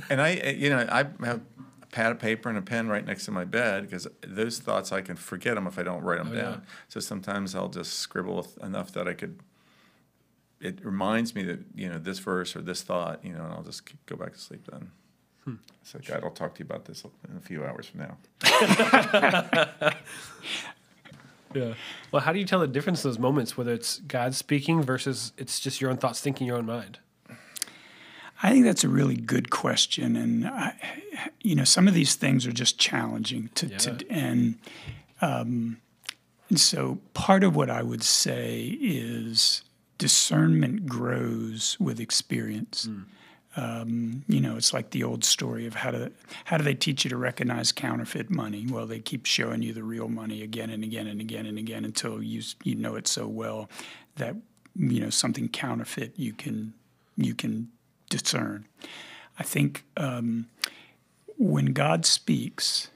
[0.10, 1.42] And I, uh, you know, I have
[1.82, 4.92] a pad of paper and a pen right next to my bed because those thoughts
[4.92, 6.42] I can forget them if I don't write them Oh, yeah.
[6.44, 6.62] down.
[6.90, 9.40] So sometimes I'll just scribble enough that I could.
[10.62, 13.64] It reminds me that you know this verse or this thought, you know, and I'll
[13.64, 14.92] just go back to sleep then.
[15.44, 15.56] Hmm.
[15.82, 18.18] So God, I'll talk to you about this in a few hours from now.
[21.54, 21.74] Yeah.
[22.12, 25.32] Well, how do you tell the difference in those moments, whether it's God speaking versus
[25.38, 27.00] it's just your own thoughts thinking your own mind?
[28.44, 30.74] I think that's a really good question, and I,
[31.42, 33.78] you know, some of these things are just challenging to, Yeah.
[33.78, 34.58] to and,
[35.22, 35.78] um,
[36.50, 39.64] and so part of what I would say is
[39.98, 42.88] discernment grows with experience.
[43.58, 46.12] Um, you know, it's like the old story of how to
[46.44, 48.68] how do they teach you to recognize counterfeit money?
[48.70, 51.86] Well, they keep showing you the real money again and again and again and again
[51.86, 53.70] until you you know it so well
[54.18, 54.36] that
[54.76, 56.74] you know something counterfeit you can
[57.16, 57.70] you can
[58.10, 58.66] discern.
[59.40, 60.48] I think um,
[61.38, 62.90] when God speaks,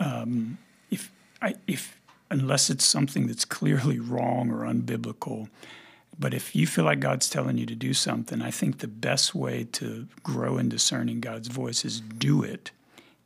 [0.00, 0.58] um,
[0.90, 1.98] if I, if
[2.30, 5.48] unless it's something that's clearly wrong or unbiblical,
[6.18, 9.34] but if you feel like God's telling you to do something, I think the best
[9.34, 12.70] way to grow in discerning God's voice is do it.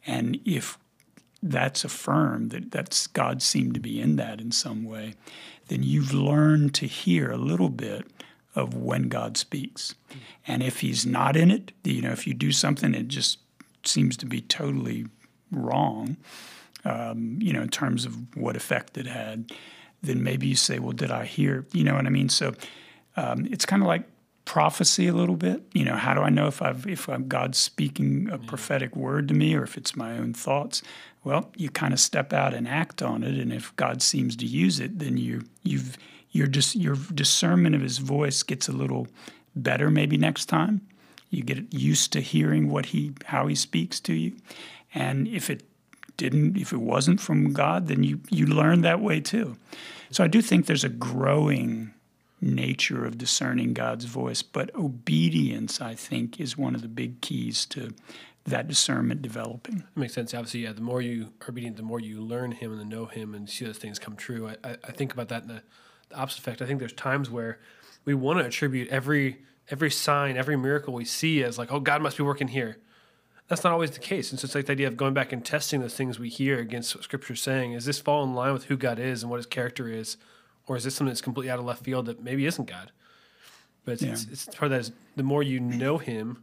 [0.07, 0.79] And if
[1.43, 5.15] that's affirmed that that's God seemed to be in that in some way,
[5.69, 8.07] then you've learned to hear a little bit
[8.57, 9.95] of when God speaks.
[10.47, 13.39] And if He's not in it, you know, if you do something it just
[13.85, 15.07] seems to be totally
[15.53, 16.17] wrong,
[16.85, 19.53] um, you know, in terms of what effect it had,
[20.03, 21.67] then maybe you say, well, did I hear?
[21.73, 22.29] You know what I mean?
[22.29, 22.55] So
[23.17, 24.05] um, it's kind of like
[24.45, 25.63] prophecy a little bit.
[25.75, 29.29] You know, how do I know if I've if I'm God's speaking a prophetic word
[29.29, 30.83] to me or if it's my own thoughts?
[31.25, 34.47] Well, you kind of step out and act on it, and if God seems to
[34.47, 35.99] use it, then you you've
[36.37, 39.09] your dis, your discernment of His voice gets a little
[39.55, 40.83] better maybe next time.
[41.31, 44.37] You get used to hearing what he how he speaks to you,
[44.95, 45.65] and if it
[46.17, 49.57] didn't if it wasn't from God, then you you learn that way too.
[50.11, 51.93] So I do think there's a growing
[52.41, 57.67] nature of discerning God's voice, but obedience I think is one of the big keys
[57.67, 57.93] to
[58.45, 59.79] that discernment developing.
[59.79, 60.33] It makes sense.
[60.33, 60.73] Obviously, yeah.
[60.73, 63.65] The more you are obedient, the more you learn Him and know Him and see
[63.65, 64.49] those things come true.
[64.49, 65.63] I, I, I think about that in the,
[66.09, 66.63] the opposite effect.
[66.63, 67.59] I think there's times where
[68.05, 69.39] we want to attribute every
[69.69, 72.79] every sign, every miracle we see as like, oh, God must be working here.
[73.49, 74.31] That's not always the case.
[74.31, 76.59] And so it's like the idea of going back and testing those things we hear
[76.61, 77.73] against what Scripture's saying.
[77.73, 80.17] Is this fall in line with who God is and what His character is,
[80.69, 82.93] or is this something that's completely out of left field that maybe isn't God?
[83.85, 84.13] But it's, Yeah.
[84.13, 86.43] it's, it's part of that is the more you know Him,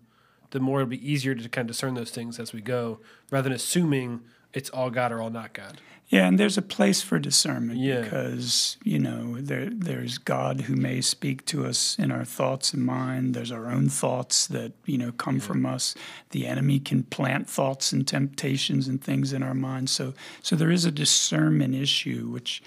[0.52, 3.00] the more it'll be easier to kind of discern those things as we go,
[3.32, 4.22] rather than assuming
[4.54, 5.80] it's all God or all not God.
[6.10, 8.02] Yeah, and there's a place for discernment Yeah.
[8.02, 12.86] because you know there there's God who may speak to us in our thoughts and
[12.86, 13.34] mind.
[13.34, 15.96] There's our own thoughts that you know come from us.
[16.30, 19.90] The enemy can plant thoughts and temptations and things in our mind.
[19.90, 22.62] So so there is a discernment issue, which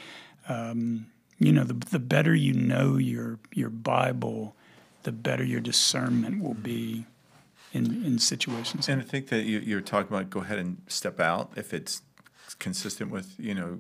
[0.49, 1.07] um,
[1.39, 4.57] you know the the better you know your your Bible,
[5.05, 7.07] the better your discernment will be
[7.77, 8.89] in in situations.
[8.89, 12.03] And I think that you, you're talking about go ahead and step out if it's
[12.59, 13.79] consistent with you know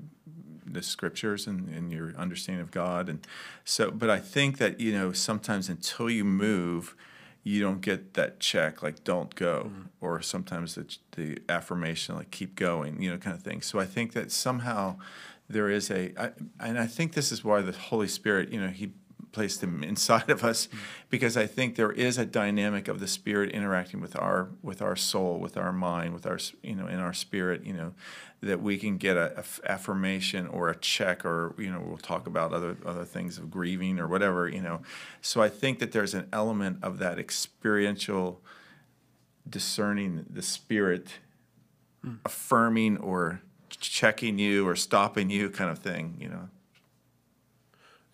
[0.64, 3.09] the scriptures and, and your understanding of God.
[3.09, 3.26] And
[3.64, 6.94] so but I think that you know sometimes until you move
[7.42, 9.70] you don't get that check like don't go.
[9.70, 9.82] Mm-hmm.
[10.00, 13.62] Or sometimes the, the affirmation like keep going you know kind of thing.
[13.62, 14.96] So I think that somehow
[15.48, 16.30] there is a I,
[16.61, 18.92] and I think this is why the Holy Spirit you know he
[19.37, 20.66] placed them inside of us
[21.11, 24.96] because I think there is a dynamic of the spirit interacting with our with our
[24.96, 27.92] soul with our mind with our you know in our spirit you know
[28.40, 32.55] that we can get a, affirmation or a check or you know we'll talk about
[32.55, 34.81] other other things of grieving or whatever you know.
[35.20, 38.40] So I think that there's an element of that experiential
[39.46, 41.18] discerning the spirit
[42.03, 42.14] hmm.
[42.25, 46.49] affirming or checking you or stopping you kind of thing you know.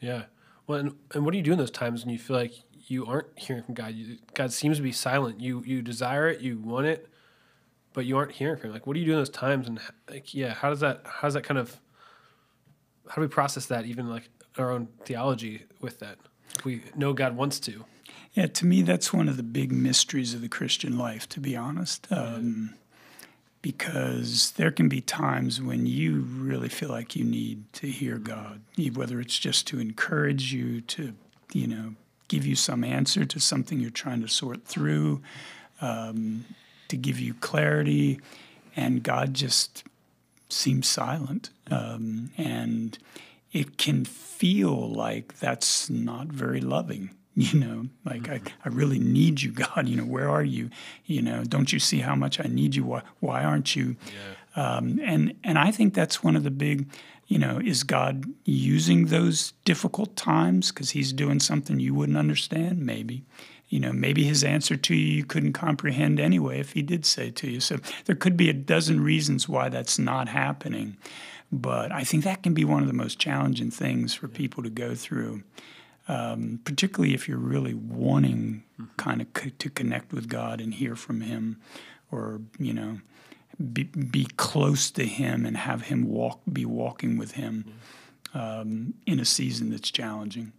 [0.01, 0.25] Yeah.
[0.66, 2.53] Well, and, and what do you do in those times when you feel like
[2.87, 3.95] you aren't hearing from God?
[3.95, 5.41] You, God seems to be silent.
[5.41, 7.09] You you desire it, you want it,
[7.93, 8.74] but you aren't hearing from Him.
[8.74, 9.66] Like, what do you do in those times?
[9.66, 11.80] And like, yeah, how does that how does that kind of
[13.09, 13.87] how do we process that?
[13.87, 14.28] Even like
[14.59, 16.18] our own theology with that,
[16.57, 17.84] if we know God wants to.
[18.34, 21.55] Yeah, to me, that's one of the big mysteries of the Christian life, to be
[21.55, 22.07] honest.
[22.11, 22.74] Um,
[23.63, 28.61] because there can be times when you really feel like you need to hear God,
[28.95, 31.15] whether it's just to encourage you, to,
[31.53, 31.95] you know,
[32.27, 35.23] give you some answer to something you're trying to sort through,
[35.81, 36.45] um,
[36.89, 38.21] to give you clarity,
[38.75, 39.85] and God just
[40.49, 41.51] seems silent.
[41.71, 42.99] Um, and
[43.53, 47.11] it can feel like that's not very loving
[47.43, 49.89] You know, like I, I really need you, God.
[49.89, 50.68] You know, where are you?
[51.07, 52.85] You know, don't you see how much I need you?
[52.85, 53.97] Why, why aren't you?
[54.07, 54.76] Yeah.
[54.76, 56.87] Um, and and I think that's one of the big,
[57.26, 62.85] you know, is God using those difficult times because He's doing something you wouldn't understand?
[62.85, 63.24] Maybe,
[63.70, 67.30] you know, maybe His answer to you you couldn't comprehend anyway if He did say
[67.30, 67.61] to you.
[67.61, 70.99] So there could be a dozen reasons why that's not happening,
[71.51, 74.70] but I think that can be one of the most challenging things for people to
[74.70, 75.43] go through
[76.09, 78.92] um, particularly if you're really wanting mm-hmm.
[78.96, 81.61] kind of co- to connect with God and hear from Him,
[82.11, 83.00] or you know,
[83.72, 87.72] be, be close to Him and have Him walk, be walking with Him
[88.34, 90.53] um, in a season that's challenging.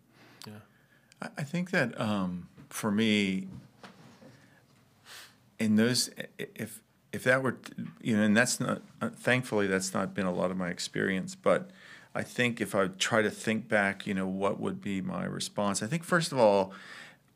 [0.48, 3.48] Yeah, I think that um, for me,
[5.60, 6.82] in those, if
[7.12, 7.58] if that were,
[8.02, 11.36] you know, and that's not, uh, thankfully, that's not been a lot of my experience,
[11.36, 11.70] but
[12.16, 15.82] I think if I try to think back, you know, what would be my response?
[15.82, 16.74] I think first of all,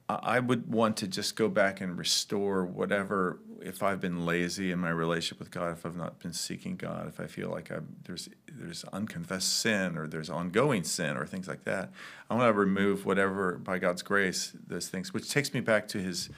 [0.09, 3.39] I would want to just go back and restore whatever.
[3.59, 7.09] If I've been lazy in my relationship with God, if I've not been seeking God,
[7.09, 11.47] if I feel like I'm, there's there's unconfessed sin or there's ongoing sin or things
[11.47, 11.91] like that,
[12.29, 15.97] I want to remove whatever by God's grace those things, which takes me back to
[15.97, 16.29] His,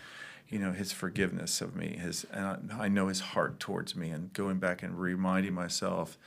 [0.48, 4.10] you know, His forgiveness of me, His and I, I know His heart towards me,
[4.10, 6.18] and going back and reminding myself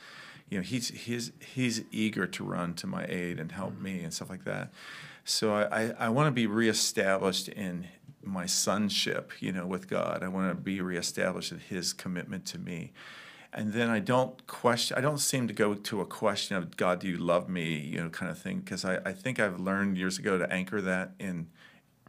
[0.53, 3.83] you know he's he's he's eager to run to my aid and help mm-hmm.
[3.83, 4.71] me and stuff like that.
[5.25, 7.87] So i i, I want to be reestablished in
[8.23, 10.21] my sonship you know with god.
[10.21, 12.93] I want to be reestablished in his commitment to me.
[13.51, 16.99] And then i don't question i don't seem to go to a question of god
[16.99, 17.77] do you love me?
[17.77, 20.81] you know kind of thing because I, I think i've learned years ago to anchor
[20.81, 21.47] that in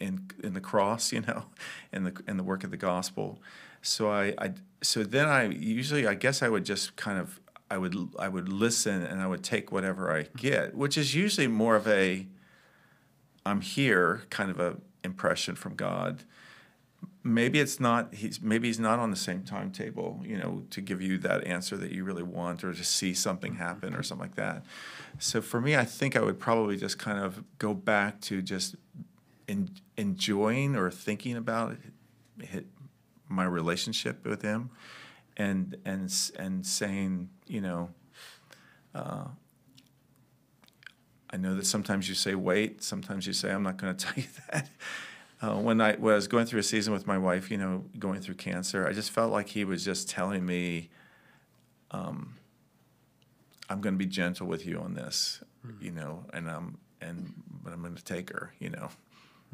[0.01, 1.45] in in the cross you know
[1.93, 3.41] in the in the work of the gospel.
[3.81, 7.41] So I, I so then i usually i guess i would just kind of
[7.71, 11.47] I would I would listen and I would take whatever I get, which is usually
[11.47, 12.27] more of a
[13.47, 16.25] I'm here kind of a impression from God.
[17.23, 21.01] Maybe it's not he's maybe he's not on the same timetable, you know, to give
[21.01, 23.62] you that answer that you really want or to see something mm-hmm.
[23.62, 24.65] happen or something like that.
[25.19, 28.77] So for me, I think I would probably just kind of go back to just
[29.49, 31.77] in, enjoying or thinking about
[32.41, 32.67] it,
[33.29, 34.71] my relationship with him
[35.37, 37.91] and and and saying, you know,
[38.95, 39.25] uh,
[41.31, 44.15] I know that sometimes you say wait, sometimes you say I'm not going to tell
[44.17, 44.69] you that.
[45.43, 48.37] Uh, when I, was going through a season with my wife, you know, going through
[48.37, 50.91] cancer, I just felt like he was just telling me,
[51.91, 52.37] um,
[53.69, 55.85] "I'm going to be gentle with you on this," mm-hmm.
[55.85, 58.89] you know, and I'm and but I'm going to take her, you know.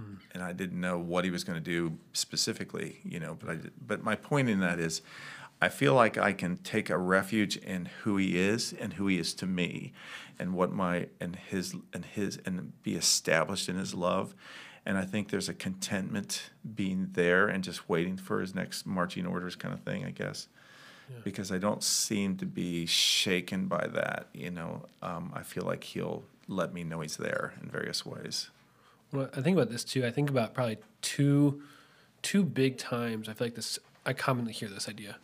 [0.00, 0.14] Mm-hmm.
[0.32, 3.36] And I didn't know what he was going to do specifically, you know.
[3.38, 5.02] But I, did, but my point in that is,
[5.60, 9.18] I feel like I can take a refuge in who he is and who he
[9.18, 9.92] is to me
[10.38, 14.34] and what my and his and his and be established in his love.
[14.86, 19.26] And I think there's a contentment being there and just waiting for his next marching
[19.26, 20.48] orders kind of thing, I guess.
[21.10, 21.16] Yeah.
[21.22, 24.28] Because I don't seem to be shaken by that.
[24.32, 28.48] You know, um, I feel like he'll let me know he's there in various ways.
[29.12, 30.06] Well, I think about this too.
[30.06, 31.62] I think about probably two,
[32.22, 33.28] two big times.
[33.28, 33.78] I feel like this.
[34.06, 35.18] I commonly hear this idea.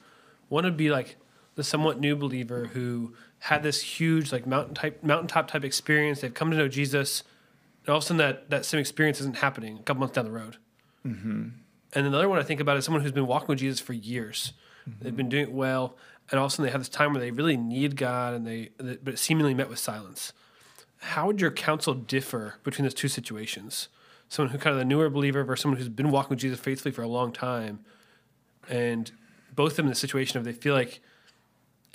[0.48, 1.16] One would be like
[1.54, 6.20] the somewhat new believer who had this huge like mountain type mountaintop type experience.
[6.20, 7.24] They've come to know Jesus,
[7.82, 10.24] and all of a sudden that that same experience isn't happening a couple months down
[10.24, 10.56] the road.
[11.04, 11.48] Mm-hmm.
[11.92, 14.52] And another one I think about is someone who's been walking with Jesus for years.
[14.88, 15.04] Mm-hmm.
[15.04, 15.96] They've been doing it well,
[16.30, 18.46] and all of a sudden they have this time where they really need God, and
[18.46, 18.70] they
[19.02, 20.32] but seemingly met with silence.
[20.98, 23.88] How would your counsel differ between those two situations?
[24.28, 26.92] Someone who kind of the newer believer versus someone who's been walking with Jesus faithfully
[26.92, 27.80] for a long time,
[28.68, 29.12] and
[29.56, 31.00] both of them in the situation of they feel like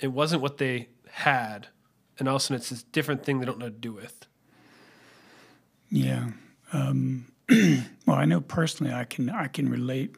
[0.00, 1.68] it wasn't what they had,
[2.18, 3.92] and all of a sudden it's this different thing they don't know what to do
[3.92, 4.26] with.
[5.90, 6.30] Yeah.
[6.72, 10.16] Um, well, I know personally, I can I can relate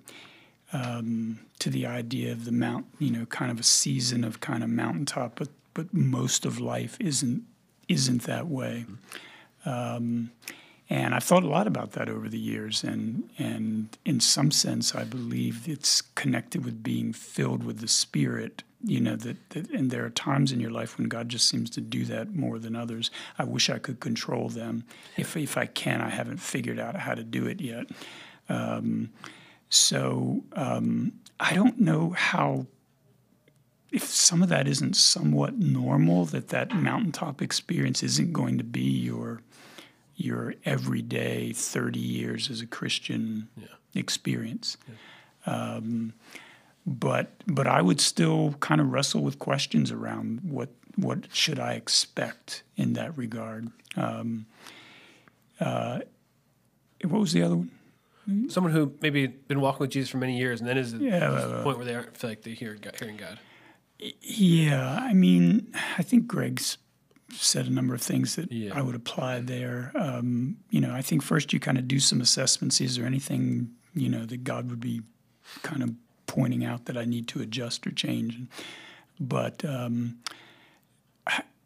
[0.72, 2.86] um, to the idea of the mount.
[2.98, 6.96] You know, kind of a season of kind of mountaintop, but but most of life
[7.00, 7.42] isn't
[7.88, 8.86] isn't that way.
[9.66, 10.30] Um,
[10.90, 14.94] and I've thought a lot about that over the years, and and in some sense,
[14.94, 18.62] I believe it's connected with being filled with the Spirit.
[18.86, 21.70] You know that, that, and there are times in your life when God just seems
[21.70, 23.10] to do that more than others.
[23.38, 24.84] I wish I could control them.
[25.16, 27.86] If if I can, I haven't figured out how to do it yet.
[28.50, 29.10] Um,
[29.70, 32.66] so um, I don't know how
[33.90, 38.82] if some of that isn't somewhat normal, that that mountaintop experience isn't going to be
[38.82, 39.40] your
[40.16, 43.66] your everyday 30 years as a Christian yeah.
[43.94, 44.76] experience.
[44.88, 44.94] Yeah.
[45.74, 46.14] Um,
[46.86, 51.72] but but I would still kind of wrestle with questions around what what should I
[51.72, 53.70] expect in that regard.
[53.96, 54.46] Um,
[55.60, 56.00] uh,
[57.02, 57.70] what was the other one?
[58.48, 61.18] Someone who maybe been walking with Jesus for many years and then is at Yeah,
[61.18, 63.38] the uh, point where they aren't feel like they hear God, hearing God.
[63.98, 66.78] Yeah, I mean, I think Greg's
[67.34, 68.72] said a number of things that Yeah.
[68.78, 69.92] I would apply there.
[69.94, 72.80] Um, you know, I think first you kind of do some assessments.
[72.80, 75.02] Is there anything, you know, that God would be
[75.62, 75.90] kind of
[76.26, 78.38] pointing out that I need to adjust or change?
[79.20, 80.18] But, um,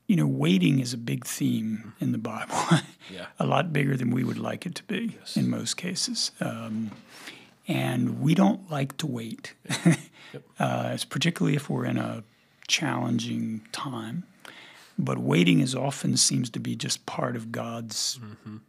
[0.06, 2.56] you know, waiting is a big theme in the Bible,
[3.12, 3.26] Yeah.
[3.38, 6.32] a lot bigger than we would like it to be in most cases.
[6.40, 6.90] Um,
[7.66, 9.52] and we don't like to wait,
[10.58, 12.22] uh, it's particularly if we're in a
[12.66, 14.24] challenging time.
[14.98, 18.18] But waiting is often seems to be just part of God's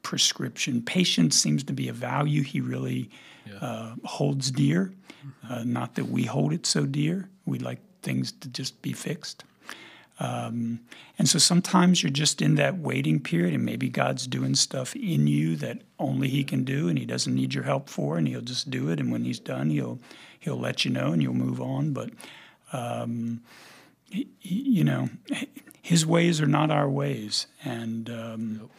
[0.04, 0.82] prescription.
[0.82, 3.10] Patience seems to be a value He really
[3.62, 4.94] uh, holds dear.
[5.50, 7.30] Uh, not that we hold it so dear.
[7.46, 9.44] We like things to just be fixed.
[10.20, 10.82] Um,
[11.18, 15.28] and so sometimes you're just in that waiting period, and maybe God's doing stuff in
[15.28, 18.42] you that only He can do, and He doesn't need your help for, and He'll
[18.42, 19.00] just do it.
[19.00, 20.00] And when He's done, He'll
[20.40, 21.94] He'll let you know, and you'll move on.
[21.94, 22.12] But
[22.72, 23.42] um,
[24.10, 25.10] he- you know,
[25.82, 28.70] His ways are not our ways, and um,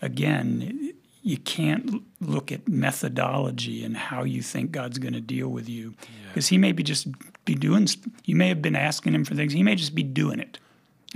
[0.00, 5.68] again, you can't look at methodology and how you think God's going to deal with
[5.68, 5.94] you,
[6.28, 7.06] because He may be just
[7.44, 7.88] be doing.
[8.24, 9.52] You may have been asking Him for things.
[9.52, 10.58] He may just be doing it.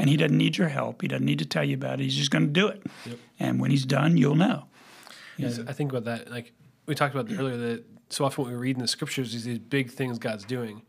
[0.01, 1.03] And he doesn't need your help.
[1.03, 2.05] He doesn't need to tell you about it.
[2.05, 2.87] He's just going to do it.
[3.41, 4.67] And when he's done, you'll know.
[5.37, 6.31] Yeah, I think about that.
[6.31, 6.53] Like
[6.87, 9.59] we talked about earlier, that so often what we read in the scriptures is these
[9.59, 10.83] big things God's doing,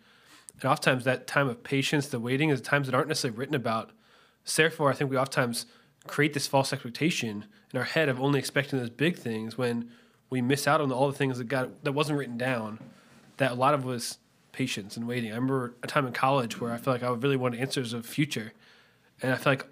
[0.62, 3.92] and oftentimes that time of patience, the waiting, is times that aren't necessarily written about.
[4.56, 5.66] Therefore, I think we oftentimes
[6.08, 9.90] create this false expectation in our head of only expecting those big things when
[10.30, 12.80] we miss out on all the things that God that wasn't written down.
[13.38, 14.18] That a lot of was
[14.52, 15.32] patience and waiting.
[15.32, 18.06] I remember a time in college where I felt like I really wanted answers of
[18.06, 18.54] future,
[19.22, 19.66] and I feel like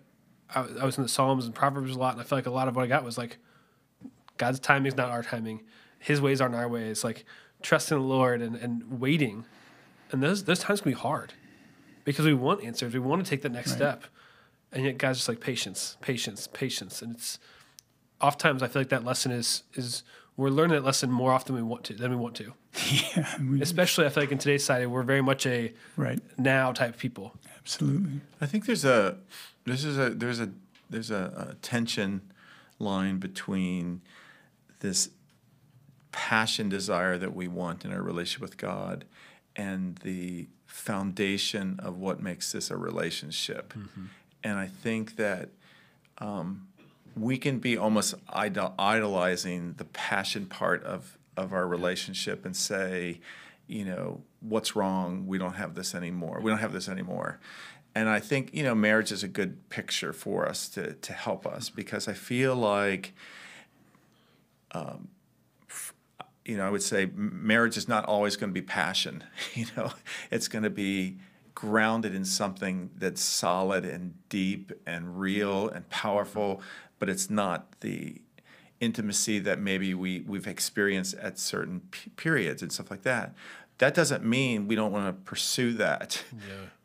[0.54, 2.52] I, I was in the Psalms and Proverbs a lot, and I feel like a
[2.52, 3.38] lot of what I got was like
[4.38, 5.64] God's timing is not our timing.
[6.00, 7.04] His ways aren't our ways.
[7.04, 7.26] Like
[7.62, 9.46] trust in the Lord and, and waiting.
[10.12, 11.34] And those those times can be hard
[12.04, 12.94] because we want answers.
[12.94, 14.04] We want to take the next step.
[14.72, 17.02] And yet God's just like patience, patience, patience.
[17.02, 17.40] And it's
[18.22, 20.04] oftentimes I feel like that lesson is is
[20.36, 22.54] we're learning that lesson more often than we want to than we want to.
[23.16, 26.20] yeah, we- Especially I feel like in today's society we're very much a right.
[26.38, 27.34] now type of people.
[27.60, 28.22] Absolutely.
[28.40, 29.18] I think there's a
[29.66, 30.50] this is a there's a
[30.90, 32.22] there's a, a tension
[32.80, 34.02] line between
[34.80, 35.10] this
[36.12, 39.06] passion desire that we want in our relationship with God
[39.58, 43.74] and the foundation of what makes this a relationship.
[44.44, 45.50] And I think that
[46.20, 46.68] um,
[47.16, 53.20] we can be almost idol- idolizing the passion part of, of our relationship and say,
[53.68, 55.26] you know, what's wrong?
[55.28, 56.40] We don't have this anymore.
[56.42, 57.40] We don't have this anymore.
[57.96, 61.48] And I think, you know, marriage is a good picture for us to, to help
[61.48, 63.14] us because I feel like,
[64.72, 65.08] um,
[66.48, 69.24] you know, I would say marriage is not always going to be passion.
[69.54, 69.92] You know,
[70.32, 71.18] it's going to be
[71.56, 76.62] grounded in something that's solid and deep and real and powerful,
[77.00, 78.22] but it's not the
[78.80, 83.34] intimacy that maybe we, we've experienced at certain p- periods and stuff like that.
[83.80, 86.24] That doesn't mean we don't want to pursue that.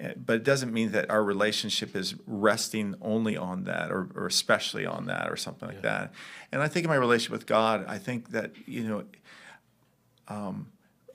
[0.01, 4.27] Eh, But it doesn't mean that our relationship is resting only on that or, or
[4.27, 6.13] especially on that or something like that.
[6.51, 9.05] And I think in my relationship with God, I think that, you know,
[10.29, 10.69] Um,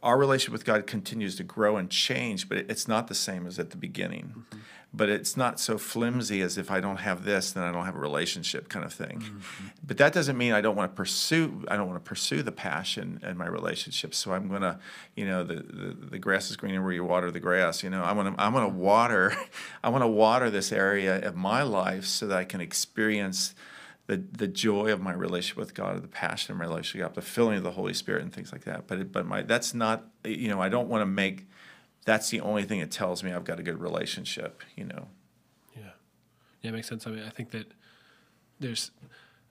[0.03, 3.59] our relationship with God continues to grow and change, but it's not the same as
[3.59, 4.33] at the beginning.
[4.37, 4.59] Mm-hmm.
[4.93, 7.95] But it's not so flimsy as if I don't have this, then I don't have
[7.95, 9.19] a relationship kind of thing.
[9.19, 9.67] Mm-hmm.
[9.85, 11.65] But that doesn't mean I don't want to pursue.
[11.67, 14.15] I don't want to pursue the passion and my relationship.
[14.15, 14.79] So I'm gonna,
[15.15, 17.83] you know, the, the, the grass is greener where you water the grass.
[17.83, 19.35] You know, I want to I'm gonna water,
[19.83, 23.53] I want to water this area of my life so that I can experience
[24.07, 27.15] the, the joy of my relationship with God, the passion of my relationship, with God,
[27.15, 28.87] the filling of the Holy Spirit, and things like that.
[28.87, 31.47] But but my that's not you know I don't want to make
[32.05, 34.63] that's the only thing that tells me I've got a good relationship.
[34.75, 35.07] You know.
[35.75, 35.91] Yeah.
[36.61, 37.05] Yeah, it makes sense.
[37.05, 37.73] I mean, I think that
[38.59, 38.91] there's,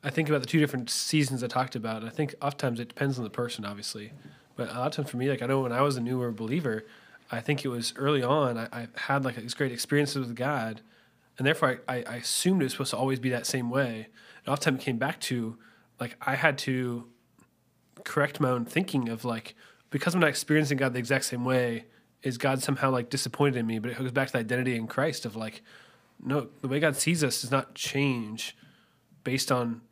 [0.02, 2.02] I think about the two different seasons I talked about.
[2.02, 4.12] And I think oftentimes it depends on the person, obviously.
[4.56, 6.32] But a lot of times for me, like I know when I was a newer
[6.32, 6.84] believer,
[7.30, 10.80] I think it was early on, I, I had like these great experiences with God.
[11.38, 14.08] And therefore I, I assumed it was supposed to always be that same way.
[14.46, 15.58] And oftentimes came back to
[16.00, 17.08] like I had to
[18.04, 19.54] correct my own thinking of like,
[19.90, 21.86] because I'm not experiencing God the exact same way,
[22.22, 23.78] is God somehow like disappointed in me?
[23.78, 25.62] But it goes back to the identity in Christ of like,
[26.22, 28.56] no, the way God sees us does not change
[29.24, 29.82] based on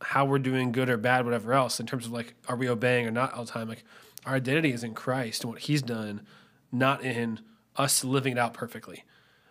[0.00, 3.06] how we're doing good or bad, whatever else, in terms of like, are we obeying
[3.06, 3.68] or not all the time?
[3.68, 3.84] Like,
[4.26, 6.26] our identity is in Christ and what He's done,
[6.72, 7.40] not in
[7.76, 9.04] us living it out perfectly.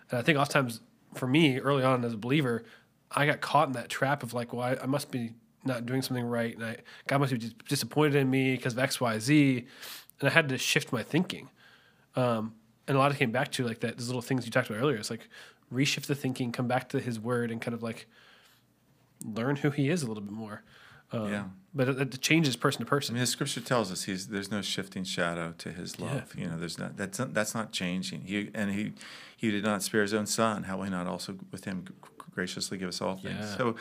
[0.09, 0.81] And I think oftentimes
[1.13, 2.63] for me, early on as a believer,
[3.13, 5.33] I got caught in that trap of like, well, I, I must be
[5.65, 8.79] not doing something right, and I God must be dis- disappointed in me because of
[8.79, 9.65] X, Y, Z,
[10.19, 11.49] and I had to shift my thinking.
[12.15, 12.55] Um,
[12.87, 14.69] and a lot of it came back to like that those little things you talked
[14.69, 14.97] about earlier.
[14.97, 15.27] It's like
[15.71, 18.07] reshift the thinking, come back to His Word, and kind of like
[19.25, 20.63] learn who He is a little bit more.
[21.13, 21.43] Um, Yeah.
[21.75, 23.15] But it, it changes person to I person.
[23.15, 26.33] mean, the scripture tells us he's there's no shifting shadow to his love.
[26.37, 28.21] You know, there's not that's not, that's not changing.
[28.25, 28.93] He and he
[29.35, 30.63] he did not spare his own son.
[30.63, 31.85] How will he not also with him
[32.35, 33.37] graciously give us all things?
[33.39, 33.57] Yeah.
[33.57, 33.75] So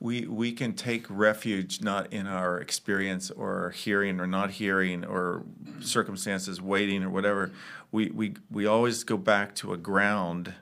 [0.00, 5.44] we we can take refuge not in our experience or hearing or not hearing or
[5.80, 7.52] circumstances waiting or whatever.
[7.92, 10.54] We we we always go back to a ground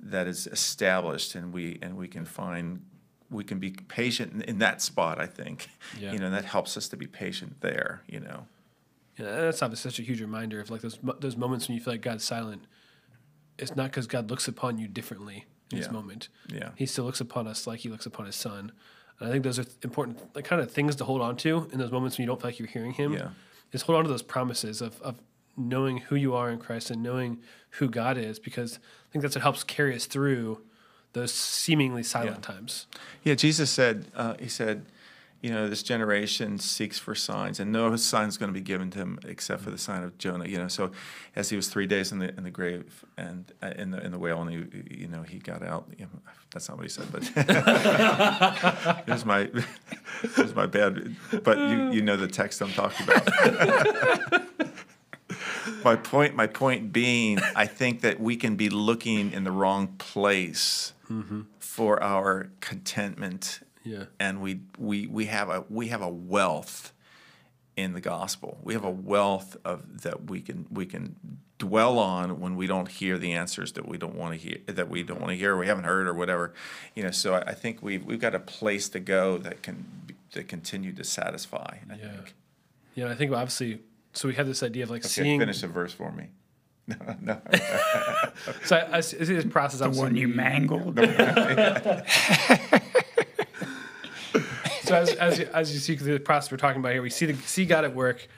[0.00, 2.82] that is established and we and we can find
[3.34, 5.68] we can be patient in, in that spot i think
[5.98, 6.12] Yeah.
[6.12, 8.46] you know and that helps us to be patient there you know
[9.18, 11.94] Yeah, that's obviously such a huge reminder of like those those moments when you feel
[11.94, 12.62] like God's silent.
[13.58, 16.28] It's not because God looks upon you differently in this moment.
[16.48, 16.70] Yeah.
[16.74, 18.72] He still looks upon us like He looks upon His Son.
[19.20, 21.78] And I think those are important, like kind of things to hold on to in
[21.78, 23.12] those moments when you don't feel like you're hearing Him.
[23.12, 23.28] Yeah.
[23.72, 25.14] Is hold on to those promises of of
[25.56, 27.38] knowing who you are in Christ and knowing
[27.78, 30.60] who God is, because I think that's what helps carry us through
[31.14, 32.54] those seemingly silent Yeah.
[32.54, 32.86] times.
[33.22, 34.84] yeah jesus said uh, he said
[35.40, 38.90] you know this generation seeks for signs and no sign is going to be given
[38.90, 40.90] to him except for the sign of jonah you know so
[41.36, 44.10] as he was three days in the in the grave and uh, in the in
[44.10, 44.56] the whale and he
[45.02, 46.20] you know he got out you know,
[46.52, 47.22] that's not what he said but
[49.06, 49.50] was my
[50.38, 54.42] was my bad but you you know the text i'm talking about
[55.84, 59.88] my point my point being i think that we can be looking in the wrong
[59.98, 60.93] place
[61.58, 64.04] for our contentment Yeah.
[64.18, 66.92] and we we we have a we have a wealth
[67.76, 71.16] in the gospel we have a wealth of that we can we can
[71.58, 74.88] dwell on when we don't hear the answers that we don't want to hear that
[74.88, 76.52] we don't want to hear or we haven't heard or whatever
[76.94, 79.84] you know so i, I think we've we've got a place to go that can
[80.32, 82.10] that continue to satisfy i Yeah.
[82.10, 82.34] think
[82.94, 83.08] Yeah.
[83.10, 83.80] I think obviously,
[84.12, 85.40] so we have this idea of like okay, seeing.
[85.40, 86.28] finish a verse for me
[86.86, 87.40] no no
[88.64, 89.78] So I, I see this process.
[89.80, 90.98] The obviously one you we- mangled.
[94.82, 97.08] So as, as, you- as you see through the process we're talking about here, we
[97.08, 98.28] see the, see God at work,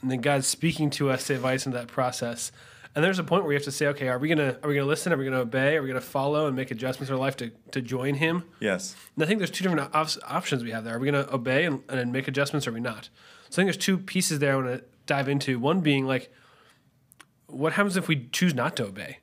[0.00, 2.50] and then God's speaking to us to advice in that process.
[2.94, 4.74] And there's a point where we have to say, okay, are we gonna are we
[4.74, 5.12] gonna listen?
[5.12, 5.76] Are we gonna obey?
[5.76, 8.44] Are we gonna follow and make adjustments in our life to, to join Him?
[8.60, 10.96] yes And I think there's two different op- options we have there.
[10.96, 13.10] Are we gonna obey and, and make adjustments, or are we not?
[13.50, 15.58] So I think there's two pieces there I want to dive into.
[15.58, 16.32] One being like,
[17.52, 19.18] what happens if we choose not to obey?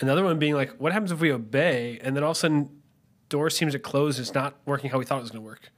[0.00, 2.82] Another one being like, what happens if we obey and then all of a sudden
[3.28, 5.70] doors seems to close, it's not working how we thought it was going to work.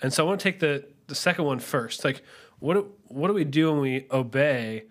[0.00, 2.04] And so I want to take the the second one first.
[2.04, 2.22] Like,
[2.58, 4.84] what do, what do we do when we obey,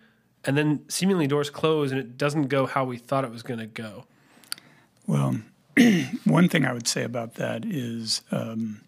[0.45, 3.59] and then seemingly doors close and it doesn't go how we thought it was going
[3.59, 4.05] to go?
[5.07, 5.37] Well,
[6.25, 8.81] one thing I would say about that is um,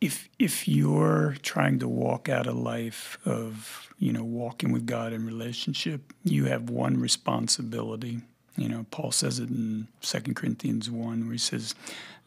[0.00, 5.12] if if you're trying to walk out a life of you know walking with God
[5.12, 8.20] in relationship, you have one responsibility.
[8.56, 11.74] You know, Paul says it in Second Corinthians one, where he says,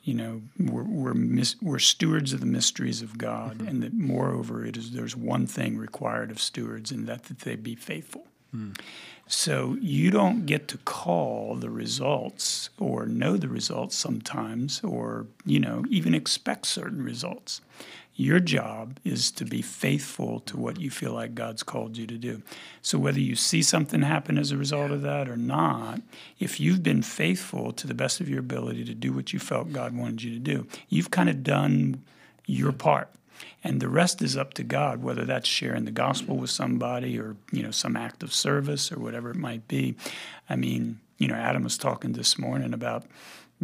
[0.03, 3.67] you know, we're we're, mis- we're stewards of the mysteries of God, mm-hmm.
[3.67, 7.55] and that moreover, it is there's one thing required of stewards, and that that they
[7.55, 8.27] be faithful.
[8.51, 8.71] Hmm.
[9.27, 15.59] So you don't get to call the results or know the results sometimes or, you
[15.59, 17.61] know, even expect certain results.
[18.19, 22.17] Your job is to be faithful to what you feel like God's called you to
[22.17, 22.41] do.
[22.81, 26.01] So whether you see something happen as a result of that or not,
[26.37, 29.71] if you've been faithful to the best of your ability to do what you felt
[29.71, 32.03] God wanted you to do, you've kind of done
[32.45, 33.09] your part
[33.63, 37.37] and the rest is up to God, whether that's sharing the gospel with somebody or
[37.53, 39.95] you know some act of service or whatever it might be.
[40.49, 43.05] I mean, you know, Adam was talking this morning about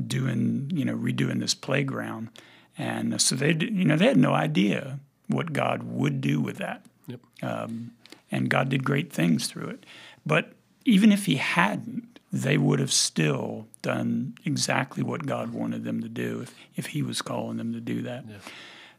[0.07, 2.29] doing you know redoing this playground,
[2.77, 6.85] and so they you know they had no idea what God would do with that,
[7.07, 7.19] Yep.
[7.41, 7.91] um,
[8.31, 9.85] and God did great things through it.
[10.25, 10.53] But
[10.85, 16.09] even if He hadn't, they would have still done exactly what God wanted them to
[16.09, 18.25] do if, if He was calling them to do that.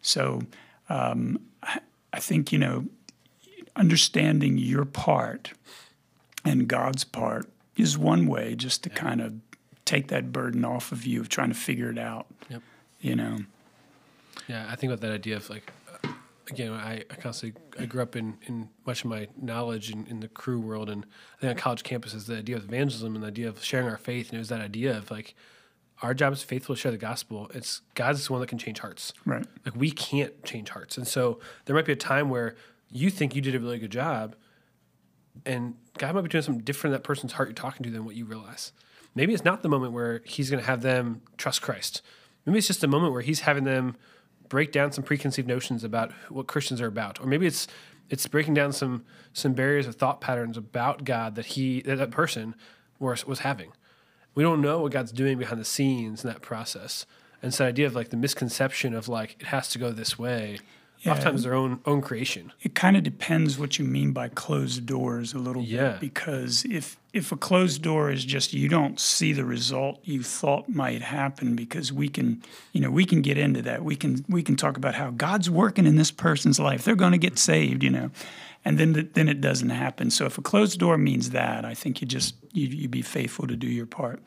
[0.02, 0.42] So
[0.88, 1.80] um, I,
[2.12, 2.86] I think, you know,
[3.74, 5.52] understanding your part
[6.44, 9.34] and God's part is one way just to kind of
[9.84, 12.26] take that burden off of you of trying to figure it out.
[12.48, 12.62] Yep.
[13.00, 13.38] You know,
[14.48, 15.72] Yeah, I think about that idea of like,
[16.04, 16.08] uh,
[16.50, 20.20] again, I, I constantly I grew up in, in much of my knowledge in, in
[20.20, 21.04] the Cru world, and
[21.36, 23.96] I think on college campuses, the idea of evangelism and the idea of sharing our
[23.96, 25.34] faith, and it was that idea of like,
[26.02, 27.50] our job is faithful to share the gospel.
[27.54, 29.14] It's God's the one that can change hearts.
[29.24, 29.46] right?
[29.64, 32.54] Like we can't change hearts, and so there might be a time where
[32.90, 34.36] you think you did a really good job,
[35.44, 38.04] and God might be doing something different in that person's heart you're talking to than
[38.04, 38.72] what you realize.
[39.14, 42.02] Maybe it's not the moment where He's going to have them trust Christ.
[42.44, 43.96] Maybe it's just a moment where He's having them
[44.48, 47.66] break down some preconceived notions about what Christians are about, or maybe it's
[48.08, 52.10] it's breaking down some some barriers of thought patterns about God that he that, that
[52.10, 52.54] person
[52.98, 53.72] was was having.
[54.34, 57.06] We don't know what God's doing behind the scenes in that process.
[57.42, 60.18] And so the idea of like the misconception of like it has to go this
[60.18, 60.58] way,
[61.00, 61.12] Yeah.
[61.12, 62.52] oftentimes their own own creation.
[62.62, 65.90] It kind of depends what you mean by closed doors a little Yeah.
[65.92, 70.22] bit because if if a closed door is just you don't see the result you
[70.22, 72.42] thought might happen because we can
[72.72, 75.48] you know we can get into that we can we can talk about how God's
[75.50, 78.10] working in this person's life they're going to get saved you know
[78.64, 81.74] and then the, then it doesn't happen so if a closed door means that I
[81.74, 84.20] think you just you you be faithful to do your part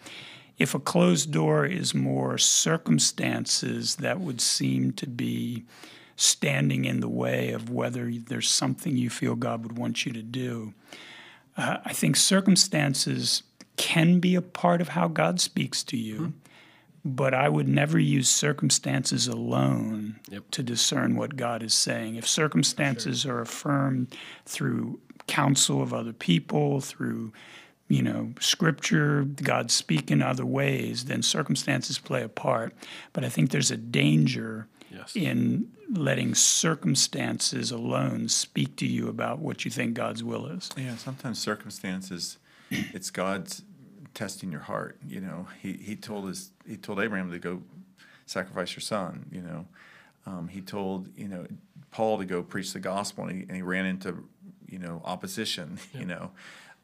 [0.59, 5.63] if a closed door is more circumstances that would seem to be
[6.19, 10.21] standing in the way of whether there's something you feel God would want you to
[10.21, 10.73] do.
[11.55, 13.43] Uh, I think circumstances
[13.77, 16.33] can be a part of how God speaks to you,
[17.05, 20.51] but I would never use circumstances alone Yep.
[20.51, 22.15] to discern what God is saying.
[22.15, 24.13] If circumstances are affirmed
[24.45, 27.31] through counsel of other people, through
[27.87, 32.73] you know, scripture, God speaking other ways, then circumstances play a part.
[33.13, 35.15] But I think there's a danger Yes.
[35.15, 40.69] in letting circumstances alone speak to you about what you think God's will is.
[40.77, 42.37] Yeah, sometimes circumstances,
[42.69, 43.63] it's God's
[44.13, 44.97] testing your heart.
[45.07, 47.61] You know, he he told his he told Abraham to go
[48.25, 49.25] sacrifice your son.
[49.31, 49.67] You know,
[50.25, 51.47] um, he told you know
[51.91, 54.23] Paul to go preach the gospel, and he, and he ran into
[54.67, 55.79] you know opposition.
[55.93, 56.31] You know,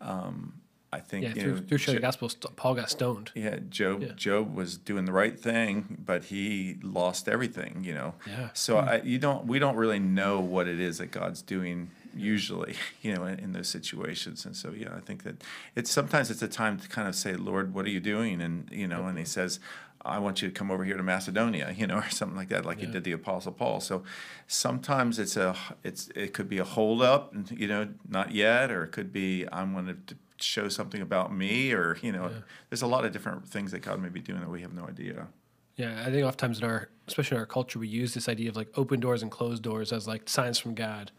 [0.02, 0.62] um,
[0.96, 3.32] I think Yeah, you through, know, through sharing Jo- the gospel, Paul got stoned.
[3.36, 4.02] yeah, Job.
[4.02, 4.12] Yeah.
[4.16, 7.84] Job was doing the right thing, but he lost everything.
[7.84, 8.14] You know.
[8.26, 8.50] Yeah.
[8.54, 8.90] So hmm.
[8.90, 9.46] I, you don't.
[9.46, 12.76] We don't really know what it is that God's doing usually.
[13.06, 15.36] You know, in, in those situations, and so yeah, I think that
[15.76, 18.42] it's sometimes it's a time to kind of say, Lord, what are you doing?
[18.42, 19.60] And you know, and He says.
[20.08, 22.64] I want you to come over here to Macedonia, you know, or something like that,
[22.64, 22.92] like he Yeah.
[22.92, 23.80] did the Apostle Paul.
[23.82, 24.04] So
[24.46, 28.72] sometimes it's a, it's it could be a hold up, and you know, not yet,
[28.72, 32.32] or it could be I'm going to show something about me, or you know,
[32.70, 34.88] there's a lot of different things that God may be doing that we have no
[34.88, 35.28] idea.
[35.76, 38.56] Yeah, I think oftentimes in our, especially in our culture, we use this idea of
[38.56, 41.12] like open doors and closed doors as like signs from God,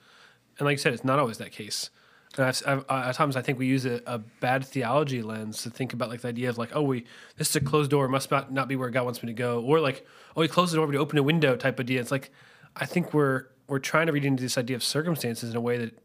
[0.59, 1.91] and like you said, it's not always that case.
[2.37, 5.71] And I've, I've, at times, I think we use a, a bad theology lens to
[5.71, 7.07] think about like the idea of like, oh, we
[7.37, 9.63] this is a closed door, must not not be where God wants me to go,
[9.63, 10.07] or like,
[10.37, 12.01] oh, we closed the door, but he opened a window type idea.
[12.01, 12.31] It's like,
[12.75, 15.79] I think we're we're trying to read into this idea of circumstances in a way
[15.79, 15.99] that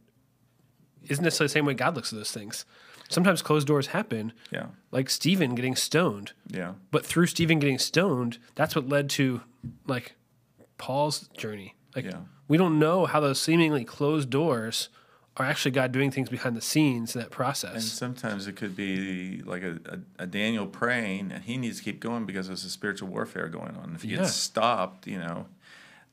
[1.08, 2.66] isn't necessarily the same way God looks at those things.
[3.12, 6.32] Sometimes closed doors happen, Yeah, like Stephen getting stoned.
[6.48, 9.42] yeah, But through Stephen getting stoned, that's what led to
[9.88, 10.14] like
[10.78, 11.76] Paul's journey.
[11.96, 12.20] Like Yeah.
[12.48, 14.90] we don't know how those seemingly closed doors
[15.38, 17.74] are actually God doing things behind the scenes in that process.
[17.74, 21.84] and sometimes it could be like a, a, a Daniel praying, and he needs to
[21.84, 23.94] keep going because there's a spiritual warfare going on.
[23.96, 24.18] If he Yeah.
[24.18, 25.48] gets stopped, you know,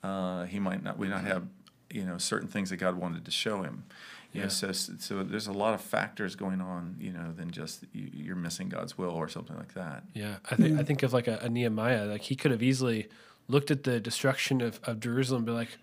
[0.02, 0.98] uh, he might not.
[0.98, 1.44] We not have
[1.90, 3.84] you know certain things that God wanted to show him.
[4.32, 4.48] You know, Yeah.
[4.48, 8.36] so so there's a lot of factors going on, you know, than just you, you're
[8.36, 10.04] missing God's will or something like that.
[10.14, 10.86] Yeah, I think I mm.
[10.86, 12.04] think of like a, a Nehemiah.
[12.04, 13.08] Like he could have easily
[13.48, 15.78] looked at the destruction of, of Jerusalem and be like,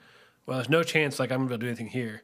[0.45, 2.21] "Well, there's no chance like I'm gonna be able to do anything here."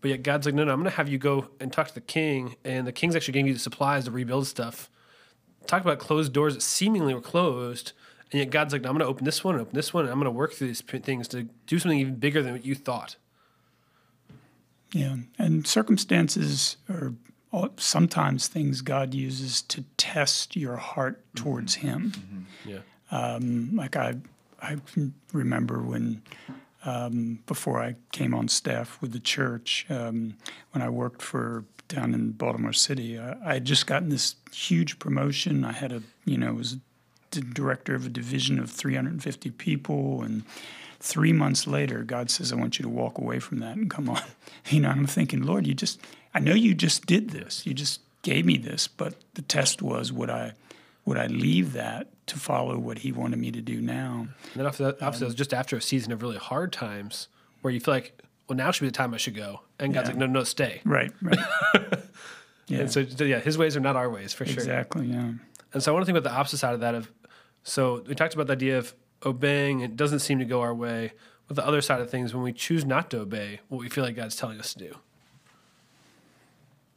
[0.00, 2.00] But yet God's like, "No, no, I'm gonna have you go and talk to the
[2.00, 4.88] king, and the king's actually giving you the supplies to rebuild stuff."
[5.66, 7.92] Talk about closed doors that seemingly were closed,
[8.30, 10.12] and yet God's like, no, "I'm gonna open this one, and open this one, and
[10.12, 13.16] I'm gonna work through these things to do something even bigger than what you thought."
[14.96, 17.12] Yeah, and circumstances are
[17.76, 22.46] sometimes things God uses to test your heart towards Him.
[22.64, 22.78] Yeah,
[23.10, 24.16] Um, like I,
[24.62, 24.78] I
[25.34, 26.22] remember when
[26.86, 30.38] um, before I came on staff with the church, um,
[30.72, 34.98] when I worked for down in Baltimore City, I, I had just gotten this huge
[34.98, 35.62] promotion.
[35.62, 36.78] I had a, you know, was
[37.32, 40.44] the director of a division of 350 people, and
[41.00, 44.08] three months later, God says, "I want you to walk away from that and come
[44.08, 44.22] on."
[44.70, 46.00] You know, I'm thinking, Lord, you just,
[46.34, 47.64] I know you just did this.
[47.66, 50.54] You just gave me this, but the test was, would I,
[51.04, 54.26] would I leave that to follow what He wanted me to do now?
[54.52, 57.28] and then after that, after that was just after a season of really hard times
[57.62, 60.08] where you feel like, "Well, now should be the time I should go," and God's
[60.08, 60.14] Yeah.
[60.14, 61.38] like, "No, no, stay." Right, right.
[62.66, 64.54] yeah, And so, so, yeah, His ways are not our ways for sure.
[64.54, 65.06] exactly.
[65.06, 65.30] Yeah.
[65.72, 66.96] And so I want to think about the opposite side of that.
[66.96, 67.10] Of
[67.62, 68.94] so we talked about the idea of
[69.24, 69.80] obeying.
[69.80, 71.12] It doesn't seem to go our way.
[71.46, 74.04] But the other side of things, when we choose not to obey what we feel
[74.04, 74.96] like God's telling us to do.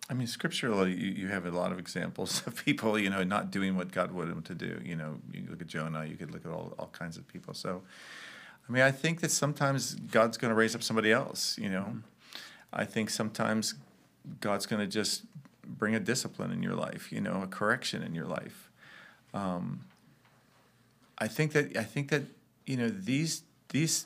[0.10, 3.52] I mean, scripturally, you, you have a lot of examples of people, you know, not
[3.52, 4.82] doing what God wanted them to do.
[4.84, 7.54] You know, you look at Jonah, you could look at all, all kinds of people.
[7.54, 7.84] So,
[8.68, 11.98] I mean, I think that sometimes God's going to raise up somebody else, you know.
[12.74, 13.76] I think sometimes
[14.42, 15.24] God's going to just
[15.64, 18.70] bring a discipline in your life, you know, a correction in your life.
[19.34, 19.82] Um,
[21.20, 22.24] I think that I think that
[22.66, 24.06] you know these these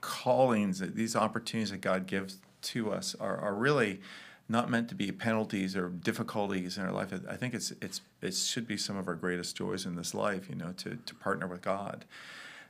[0.00, 4.00] callings, these opportunities that God gives to us are, are really
[4.48, 7.12] not meant to be penalties or difficulties in our life.
[7.28, 10.48] I think it's it's it should be some of our greatest joys in this life,
[10.48, 12.04] you know, to, to partner with God.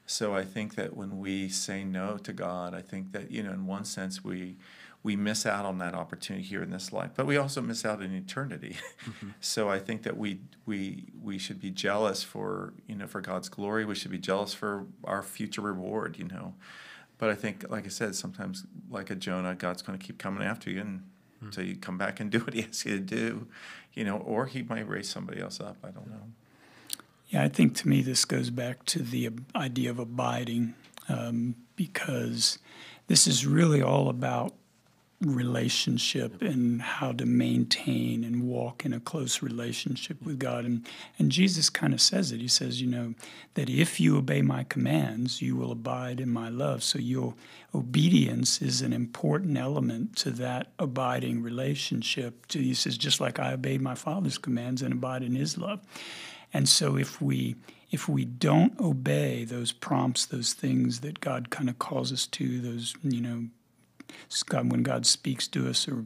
[0.06, 3.52] So I think that when we say no to God, I think that, you know,
[3.52, 4.56] in one sense we
[5.02, 8.02] we miss out on that opportunity here in this life, but we also miss out
[8.02, 8.76] in eternity.
[9.04, 9.28] Mm-hmm.
[9.40, 13.48] so I think that we we we should be jealous for you know for God's
[13.48, 13.84] glory.
[13.84, 16.18] We should be jealous for our future reward.
[16.18, 16.54] You know,
[17.18, 20.42] but I think, like I said, sometimes like a Jonah, God's going to keep coming
[20.42, 21.46] after you and mm-hmm.
[21.46, 23.46] until you come back and do what He asks you to do.
[23.94, 25.76] You know, or He might raise somebody else up.
[25.84, 26.22] I don't know.
[27.28, 30.74] Yeah, I think to me this goes back to the idea of abiding
[31.08, 32.58] um, because
[33.06, 34.54] this is really all about
[35.20, 40.64] relationship and how to maintain and walk in a close relationship with God.
[40.64, 40.86] And,
[41.18, 42.40] and Jesus kind of says it.
[42.40, 43.14] He says, you know,
[43.54, 46.84] that if you obey my commands, you will abide in my love.
[46.84, 47.34] So your
[47.74, 52.52] obedience is an important element to that abiding relationship.
[52.52, 55.80] He says, just like I obeyed my Father's commands and abide in his love.
[56.52, 57.56] And so if we
[57.90, 62.60] if we don't obey those prompts, those things that God kind of calls us to,
[62.60, 63.46] those, you know,
[64.48, 66.04] God, when God speaks to us or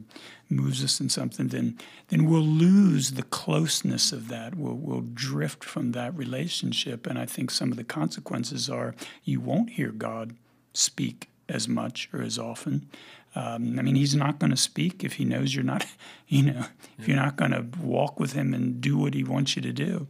[0.49, 1.77] moves us in something, then
[2.09, 4.55] then we'll lose the closeness of that.
[4.55, 9.39] We'll we'll drift from that relationship, and I think some of the consequences are you
[9.39, 10.35] won't hear God
[10.73, 12.89] speak as much or as often.
[13.35, 15.85] Um, I mean, He's not going to speak if He knows you're not,
[16.27, 16.65] you know,
[16.97, 19.73] if you're not going to walk with Him and do what He wants you to
[19.73, 20.07] do,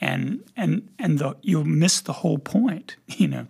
[0.00, 3.46] and and and the, you'll miss the whole point, you know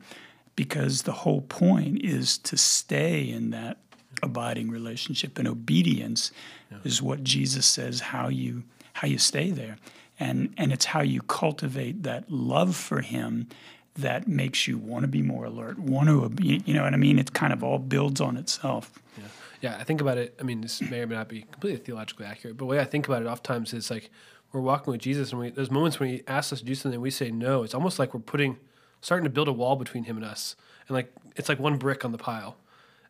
[0.57, 3.79] because the whole point is to stay in that
[4.23, 6.33] abiding relationship and obedience
[6.71, 6.79] yeah.
[6.85, 9.77] is what Jesus says how you how you stay there.
[10.19, 13.49] And and it's how you cultivate that love for him
[13.95, 17.19] that makes you want to be more alert want to you know what I mean?
[17.19, 18.99] It kind of all builds on itself.
[19.17, 19.25] Yeah.
[19.61, 22.25] Yeah I think about it I mean this may or may not be completely theologically
[22.25, 24.11] accurate but the way I think about it oftentimes is like
[24.53, 26.95] we're walking with Jesus and we, there's moments when he asks us to do something
[26.95, 27.63] and we say no.
[27.63, 28.57] It's almost like we're putting
[29.01, 30.57] starting to build a wall between him and us.
[30.89, 32.57] And like it's like one brick on the pile.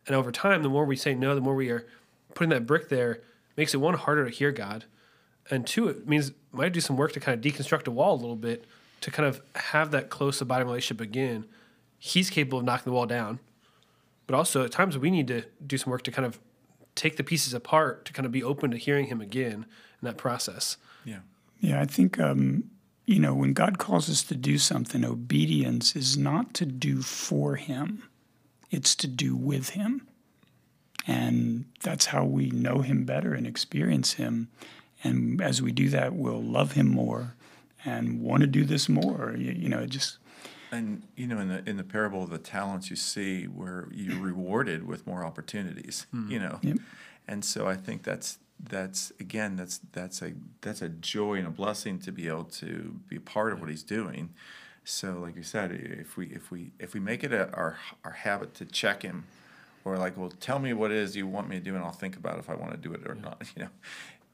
[0.05, 1.85] And over time, the more we say no, the more we are
[2.33, 3.21] putting that brick there,
[3.55, 4.85] makes it one harder to hear God.
[5.49, 8.19] And two, it means might do some work to kind of deconstruct a wall a
[8.19, 8.65] little bit
[9.01, 11.45] to kind of have that close abiding relationship again.
[11.99, 13.39] He's capable of knocking the wall down.
[14.25, 16.39] But also at times we need to do some work to kind of
[16.95, 19.65] take the pieces apart to kind of be open to hearing him again
[20.01, 20.77] in that process.
[21.05, 21.19] Yeah.
[21.59, 22.69] Yeah, I think um,
[23.07, 27.55] you know, when God calls us to do something, obedience is not to do for
[27.55, 28.03] Him,
[28.69, 30.05] it's to do with Him.
[31.07, 34.49] And that's how we know Him better and experience Him.
[35.05, 37.35] And as we do that, we'll love Him more
[37.85, 39.33] and want to do this more.
[39.37, 40.17] You, you know, just.
[40.69, 44.21] And you know, in the in the parable of the talents, you see where you're
[44.21, 46.07] rewarded with more opportunities.
[46.13, 46.29] Mm.
[46.29, 46.77] You know, yep.
[47.25, 51.51] and so I think that's that's again that's that's a that's a joy and a
[51.51, 54.29] blessing to be able to be a part of what he's doing.
[54.83, 58.11] So like you said if we if we if we make it a, our our
[58.11, 59.25] habit to check him
[59.85, 61.91] or like well tell me what it is you want me to do and i'll
[61.91, 63.69] think about if i want to do it or not you know?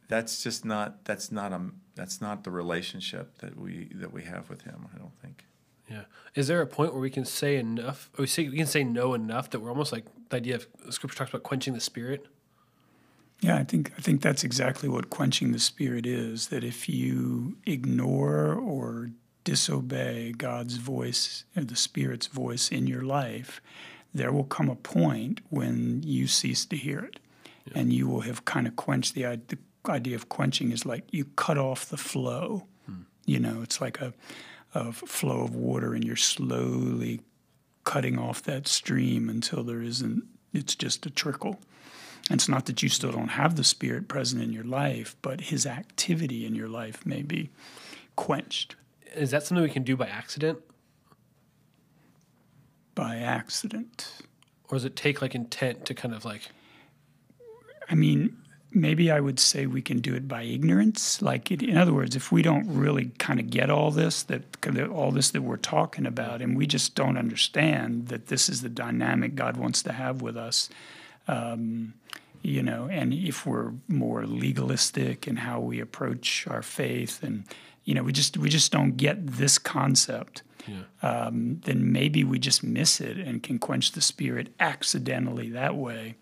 [0.09, 1.61] That's just not that's not a
[1.95, 5.45] that's not the relationship that we that we have with him i don't think.
[5.89, 6.03] Yeah.
[6.33, 8.83] Is there a point where we can say enough or we say we can say
[8.83, 12.27] no enough that we're almost like the idea of scripture talks about quenching the spirit
[13.43, 16.47] yeah, I think I think that's exactly what quenching the spirit is.
[16.47, 19.11] That if you ignore or
[19.43, 23.61] disobey God's voice or the Spirit's voice in your life,
[24.13, 27.19] there will come a point when you cease to hear it,
[27.65, 27.73] yeah.
[27.79, 29.57] and you will have kind of quenched the, the
[29.89, 32.65] idea of quenching is like you cut off the flow.
[32.85, 33.01] Hmm.
[33.25, 34.13] You know, it's like a,
[34.73, 37.19] a flow of water, and you're slowly
[37.83, 40.23] cutting off that stream until there isn't.
[40.53, 41.59] It's just a trickle.
[42.29, 45.41] And it's not that you still don't have the Spirit present in your life, but
[45.41, 47.49] His activity in your life may be
[48.15, 48.75] quenched.
[49.13, 50.59] Is that something we can do by accident?
[52.95, 54.21] By accident.
[54.69, 56.49] Or does it take like intent to kind of like.
[57.89, 58.37] I mean,
[58.71, 61.21] maybe I would say we can do it by ignorance.
[61.21, 64.43] Like, it, in other words, if we don't really kind of get all this, that
[64.89, 68.69] all this that we're talking about, and we just don't understand that this is the
[68.69, 70.69] dynamic God wants to have with us,
[71.27, 71.93] um,
[72.41, 77.45] you know, and if we're more legalistic in how we approach our faith, and
[77.85, 80.43] you know, we just we just don't get this concept.
[80.67, 80.83] Yeah.
[81.01, 86.15] Um, then maybe we just miss it and can quench the spirit accidentally that way.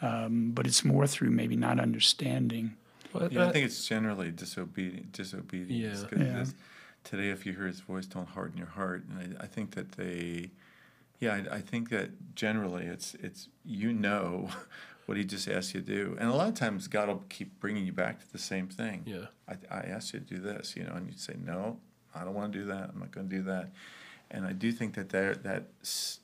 [0.00, 2.74] Um, but it's more through maybe not understanding.
[3.12, 5.12] Well, yeah, I think it's generally disobedient.
[5.12, 6.06] Disobedience.
[6.12, 6.18] Yeah.
[6.22, 6.44] yeah.
[7.04, 9.04] Today, if you hear His voice, don't harden your heart.
[9.08, 10.50] And I, I think that they
[11.20, 14.48] Yeah, I, I think that generally it's it's you know
[15.06, 17.58] what he just asked you to do, and a lot of times God will keep
[17.60, 19.02] bringing you back to the same thing.
[19.06, 19.26] Yeah.
[19.48, 21.78] I, I asked you to do this, you know, and you'd say no,
[22.14, 22.90] I don't want to do that.
[22.92, 23.70] I'm not going to do that.
[24.28, 25.68] And I do think that there that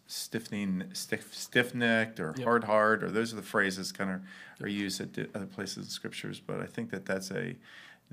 [0.06, 2.44] stiffening, stiff, stiff-necked or Yep.
[2.44, 4.20] hard heart, or those are the phrases kind of
[4.60, 6.40] are used at other places in scriptures.
[6.40, 7.56] But I think that that's a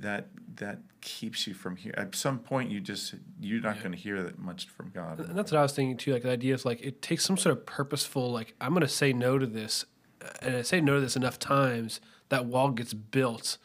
[0.02, 1.94] that that keeps you from here.
[1.98, 3.82] At some point, you just you're not Yeah.
[3.84, 5.20] going to hear that much from God.
[5.20, 6.14] And that's what I was thinking too.
[6.14, 8.32] Like the idea is like it takes some sort of purposeful.
[8.32, 9.86] Like I'm going to say no to this,
[10.22, 13.58] uh, and I say no to this enough times that wall gets built.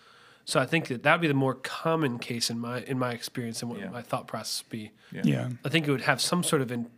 [0.47, 3.13] So I think that that would be the more common case in my in my
[3.13, 3.89] experience and what Yeah.
[3.91, 4.93] my thought process would be.
[5.11, 5.49] Yeah.
[5.65, 6.91] I think it would have some sort of in,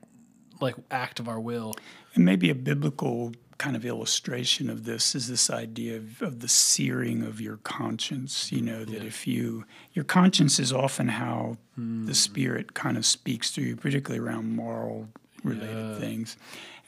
[0.61, 1.74] like act of our will.
[2.14, 6.48] And maybe a biblical kind of illustration of this is this idea of, of the
[6.48, 8.52] searing of your conscience.
[8.52, 9.07] You know, that Yeah.
[9.07, 12.07] if you, your conscience is often how Hmm.
[12.07, 15.09] the Spirit kind of speaks through you, particularly around moral
[15.44, 15.98] related Yeah.
[15.98, 16.36] things.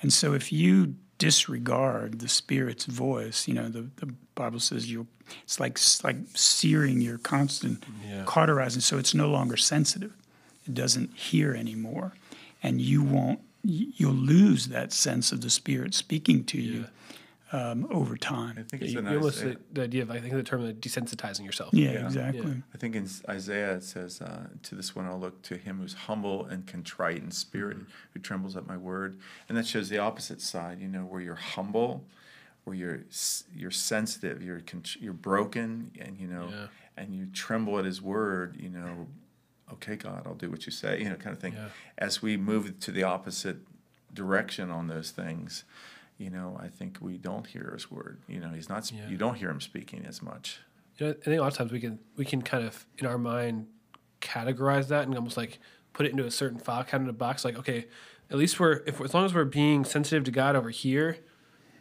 [0.03, 5.07] And so if you disregard the Spirit's voice, you know, the, the Bible says you
[5.45, 8.25] it's like it's like searing your constant Yeah.
[8.25, 10.13] cauterizing so it's no longer sensitive.
[10.67, 12.15] It doesn't hear anymore.
[12.63, 16.87] And you won't you'll lose that sense of the Spirit speaking to you
[17.51, 18.51] um, over time.
[18.51, 18.65] I time.
[18.67, 20.43] think Yeah, it's you, an you almost Isaiah- the, the idea of I think the
[20.43, 21.73] term of desensitizing yourself.
[21.73, 22.05] Yeah, Yeah.
[22.07, 22.63] exactly.
[22.75, 25.95] I think in Isaiah it says, uh, "To this one I'll look, to him who's
[25.95, 27.79] humble and contrite in spirit,
[28.13, 30.81] who trembles at my word." And that shows the opposite side.
[30.81, 32.05] You know, where you're humble,
[32.65, 33.01] where you're
[33.57, 36.67] you're sensitive, you're con- you're broken, and you know, Yeah.
[36.99, 38.57] and you tremble at His word.
[38.61, 39.07] You know,
[39.75, 41.01] okay, God, I'll do what you say.
[41.01, 41.55] You know, kind of thing.
[41.55, 41.69] Yeah.
[41.97, 43.59] As we move to the opposite
[44.13, 45.65] direction on those things.
[46.17, 48.19] You know, I think we don't hear his word.
[48.27, 48.91] You know, he's not.
[48.91, 49.09] Yeah.
[49.09, 50.61] You don't hear him speaking as much.
[50.97, 53.07] You know, I think a lot of times we can we can kind of in
[53.07, 53.69] our mind
[54.21, 55.61] categorize that and almost like
[55.93, 57.45] put it into a certain file cabinet box.
[57.45, 57.87] Like, okay,
[58.31, 61.19] at least we're if as long as we're being sensitive to God over here,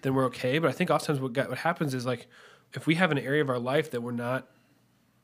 [0.03, 0.59] then we're okay.
[0.59, 2.27] But I think oftentimes what God, what happens is like
[2.73, 4.47] if we have an area of our life that we're not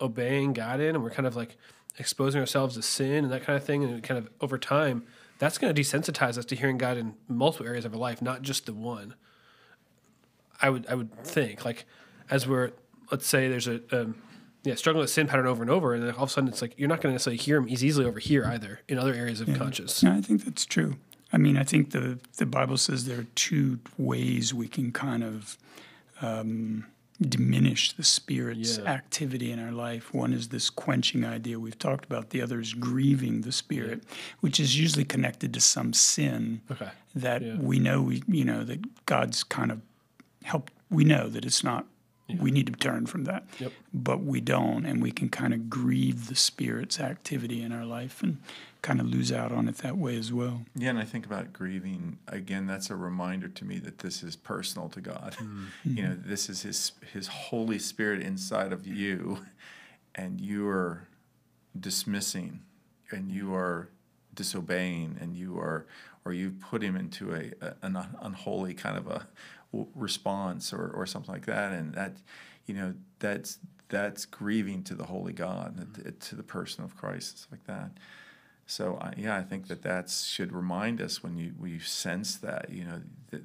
[0.02, 1.56] obeying God in, and we're kind of like
[1.98, 5.06] exposing ourselves to sin and that kind of thing, and kind of over time,
[5.40, 8.42] that's going to desensitize us to hearing God in multiple areas of our life, not
[8.42, 9.16] just the one.
[10.62, 11.86] I would I would think like
[12.30, 12.72] as we're
[13.12, 14.16] let's say there's a um,
[14.64, 16.62] yeah struggling with sin pattern over and over, and then all of a sudden it's
[16.62, 19.14] like you're not going to necessarily hear him as easily over here either in other
[19.14, 20.02] areas of conscious.
[20.02, 20.96] No, I think that's true.
[21.34, 25.24] I mean, I think the, the Bible says there are two ways we can kind
[25.24, 25.58] of
[26.22, 26.86] um,
[27.22, 28.86] diminish the Spirit's Yeah.
[28.86, 30.14] activity in our life.
[30.14, 34.04] One is this quenching idea we've talked about, the other is grieving the Spirit,
[34.42, 36.90] which is usually connected to some sin Okay.
[37.16, 37.56] that Yeah.
[37.58, 39.82] we know we you know that God's kind of
[40.44, 41.86] helped we know that it's not
[42.40, 43.72] we need to turn from that Yep.
[43.94, 48.24] but we don't and we can kind of grieve the spirit's activity in our life
[48.24, 48.38] and
[48.82, 51.54] kind of lose out on it that way as well Yeah, and I think about
[51.54, 52.66] grieving again.
[52.68, 55.36] That's a reminder to me that this is personal to God.
[55.40, 55.68] Mm.
[55.86, 56.30] You know, mm-hmm.
[56.30, 59.46] this is His His Holy Spirit inside of you,
[60.16, 61.08] and you are
[61.80, 62.62] dismissing,
[63.12, 63.90] and you are
[64.34, 65.86] disobeying, and you are,
[66.26, 69.28] or you've put Him into a, a an unholy kind of a w-
[69.96, 72.18] response, or or something like that, and that,
[72.66, 73.60] you know, that's
[73.90, 77.66] that's grieving to the Holy God, to- to the person of Christ, and stuff like
[77.66, 77.92] that.
[78.66, 82.70] So I yeah, I think that that should remind us when you we sense that
[82.70, 83.02] you know
[83.32, 83.44] that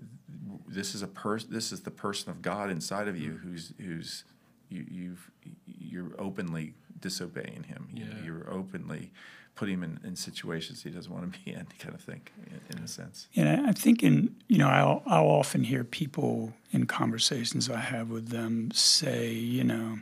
[0.66, 3.40] this is a person, this is the person of God inside of you mm.
[3.42, 4.24] who's who's
[4.68, 5.30] you you've
[5.66, 7.88] you're openly disobeying him.
[7.92, 8.24] You know, Yeah.
[8.24, 9.12] you're openly
[9.58, 12.78] putting him in, in situations he doesn't want to be in, kind of thing, in,
[12.78, 13.26] in a sense.
[13.34, 17.80] and I, I think in you know I'll, I'll often hear people in conversations I
[17.80, 19.98] have with them say you know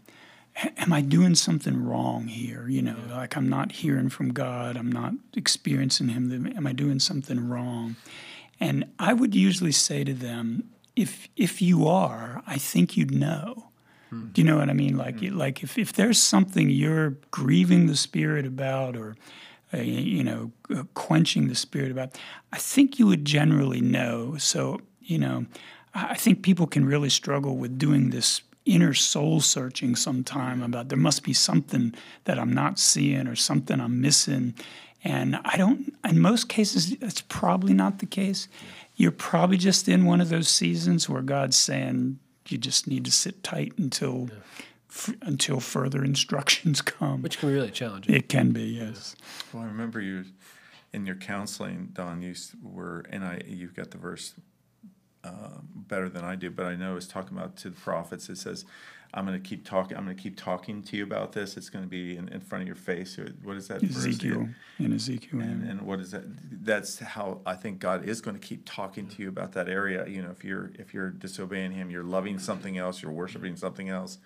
[0.77, 2.69] am I doing something wrong here?
[2.69, 4.77] You know like I'm not hearing from God.
[4.77, 6.53] I'm not experiencing him.
[6.55, 7.97] Am I doing something wrong?
[8.61, 13.71] And I would usually say to them if if you are I think you'd know.
[14.11, 14.27] Hmm.
[14.33, 14.97] Do you know what I mean?
[14.97, 15.37] Like, hmm.
[15.37, 19.17] like if, if there's something you're grieving the spirit about, or
[19.73, 22.17] you know, uh, quenching the spirit about,
[22.53, 24.37] I think you would generally know.
[24.39, 25.47] So, you know,
[25.95, 30.89] I I think people can really struggle with doing this inner soul searching sometime about
[30.89, 31.95] there must be something
[32.25, 34.55] that I'm not seeing or something I'm missing.
[35.05, 38.49] And I don't, in most cases, that's probably not the case.
[38.97, 43.13] You're probably just in one of those seasons where God's saying, you just need to
[43.13, 44.29] sit tight until
[44.97, 47.23] f- until further instructions come.
[47.23, 48.15] Which can be really challenging.
[48.15, 49.15] it can be, yes.
[49.53, 50.25] Well, I remember you
[50.93, 52.23] in your counseling, Don.
[52.23, 54.35] You were, and I, you've got the verse
[55.25, 58.29] uh, better than I do, but I know it's talking about to the prophets.
[58.29, 58.65] It says,
[59.13, 59.97] "I'm going to keep talking.
[59.97, 61.57] I'm going to keep talking to you about this.
[61.57, 63.83] It's going to be in, in front of your face." What is that?
[63.83, 64.07] verse?
[64.07, 65.41] Ezekiel in Ezekiel.
[65.41, 66.25] And, and what is that?
[66.65, 70.07] That's how I think God is going to keep talking to you about that area.
[70.07, 73.89] You know, if you're if you're disobeying Him, you're loving something else, you're worshiping something
[73.89, 74.19] else.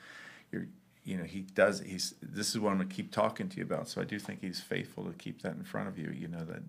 [0.53, 0.67] You're,
[1.05, 1.81] you know, He does.
[1.81, 2.15] He's.
[2.23, 3.89] This is what I'm going to keep talking to you about.
[3.89, 6.11] So I do think He's faithful to keep that in front of you.
[6.11, 6.63] You know that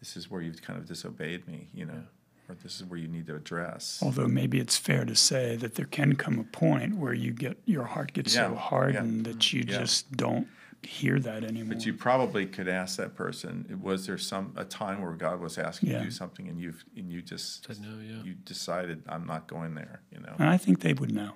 [0.00, 1.68] this is where you've kind of disobeyed me.
[1.74, 2.02] You know,
[2.48, 4.00] or this is where you need to address.
[4.02, 7.58] Although maybe it's fair to say that there can come a point where you get
[7.66, 8.56] your heart gets so Yeah, yeah.
[8.58, 9.78] hardened that you Yeah.
[9.80, 10.48] just don't
[10.84, 11.74] hear that anymore.
[11.74, 15.58] But you probably could ask that person: Was there some a time where God was
[15.58, 18.22] asking you to do something, and you've and you just Said no, yeah.
[18.22, 20.00] you decided I'm not going there?
[20.10, 20.34] You know.
[20.38, 21.32] And I think they would know.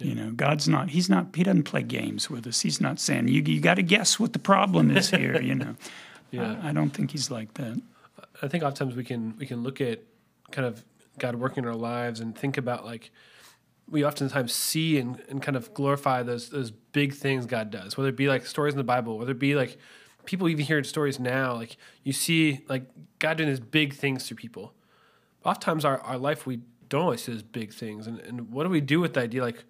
[0.00, 0.90] You know, God's not.
[0.90, 1.34] He's not.
[1.34, 2.60] He doesn't play games with us.
[2.60, 3.42] He's not saying you.
[3.42, 5.40] You got to guess what the problem is here.
[5.40, 5.76] You know.
[6.32, 6.60] Yeah.
[6.62, 7.82] I, I don't think he's like that.
[8.40, 10.00] I think oftentimes we can we can look at
[10.52, 10.84] kind of
[11.18, 13.10] God working in our lives and think about like
[13.88, 18.10] we oftentimes see and, and kind of glorify those those big things God does, whether
[18.10, 19.78] it be like stories in the Bible, whether it be like
[20.24, 22.84] people even hearing stories now, like you see like
[23.18, 24.74] God doing his big things through people.
[25.44, 28.06] Oftentimes our, our life we don't always see those big things.
[28.06, 29.64] And, and what do we do with the idea like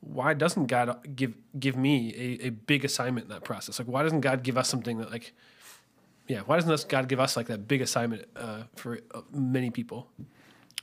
[0.00, 3.78] why doesn't God give give me a, a big assignment in that process?
[3.78, 5.32] Like why doesn't God give us something that like
[6.28, 10.08] yeah, why doesn't God give us like that big assignment uh, for uh, many people?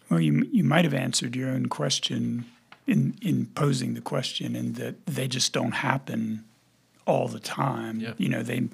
[0.10, 2.46] Well, you you might have answered your own question
[2.88, 6.44] in in posing the question, in that they just don't happen
[7.08, 8.00] all the time.
[8.00, 8.14] Yeah.
[8.18, 8.68] You know, they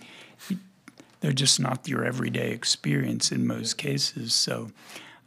[1.19, 4.33] they're just not your everyday experience in most cases.
[4.33, 4.71] So,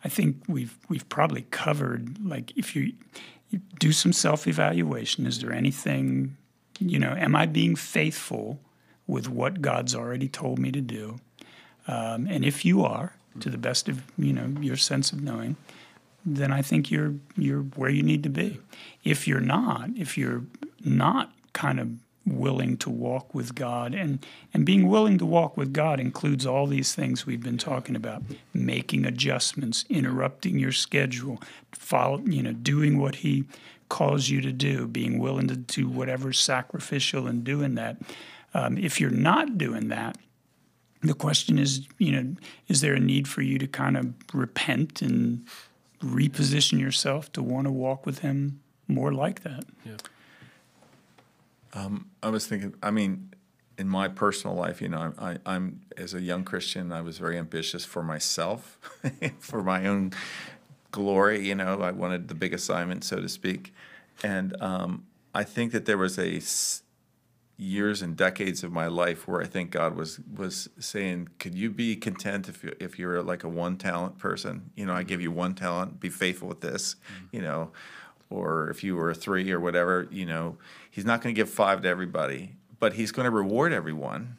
[0.02, 2.94] I think we've we've probably covered like if you,
[3.78, 5.26] do some self evaluation.
[5.26, 6.36] Is there anything,
[6.78, 8.60] you know, am I being faithful
[9.06, 11.18] with what God's already told me to do?
[11.86, 15.56] Um, and if you are, to the best of you know your sense of knowing,
[16.24, 18.60] then I think you're you're where you need to be.
[19.02, 20.44] If you're not, if you're
[20.84, 21.88] not kind of
[22.26, 23.94] willing to walk with God.
[23.94, 27.96] And and being willing to walk with God includes all these things we've been talking
[27.96, 28.22] about.
[28.52, 33.44] Making adjustments interrupting your schedule follow you know doing what he
[33.88, 37.98] calls you to do being willing to do whatever's sacrificial in doing that.
[38.54, 40.16] Um, if you're not doing that
[41.08, 42.34] the question is, you know,
[42.68, 45.46] is there a need for you to kind of repent and
[46.02, 49.64] reposition yourself to want to walk with Him more like that?
[51.74, 52.74] Um, I was thinking.
[52.82, 53.34] I mean,
[53.78, 57.36] in my personal life, you know, I, I'm as a young Christian, I was very
[57.38, 58.78] ambitious for myself,
[59.38, 60.12] for my own
[60.92, 61.46] glory.
[61.46, 63.74] You know, I wanted the big assignment, so to speak,
[64.22, 65.04] and um,
[65.34, 66.82] I think that there was a s-
[67.56, 71.70] years and decades of my life where I think God was was saying, "Could you
[71.70, 74.70] be content if you if you're like a one talent person?
[74.76, 75.22] You know, I give mm-hmm.
[75.22, 76.94] you one talent, be faithful with this.
[76.94, 77.36] Mm-hmm.
[77.36, 77.72] You know."
[78.34, 80.56] Or if you were a three or whatever, you know,
[80.90, 84.38] he's not going to give five to everybody, but he's going to reward everyone,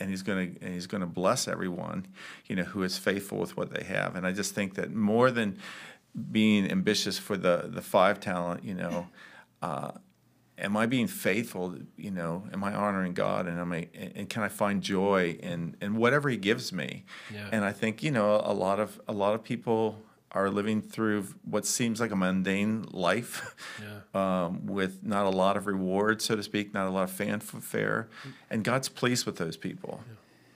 [0.00, 2.06] and he's going to and he's going to bless everyone,
[2.46, 4.16] you know, who is faithful with what they have.
[4.16, 5.58] And I just think that more than
[6.32, 9.06] being ambitious for the the five talent, you know,
[9.62, 9.92] uh,
[10.58, 11.76] am I being faithful?
[11.96, 15.76] You know, am I honoring God, and am I and can I find joy in
[15.80, 17.04] in whatever He gives me?
[17.32, 17.48] Yeah.
[17.52, 20.02] And I think you know a lot of a lot of people
[20.36, 23.54] are living through what seems like a mundane life,
[24.14, 28.08] um, with not a lot of reward, so to speak, not a lot of fanfare,
[28.50, 30.00] and God's pleased with those people.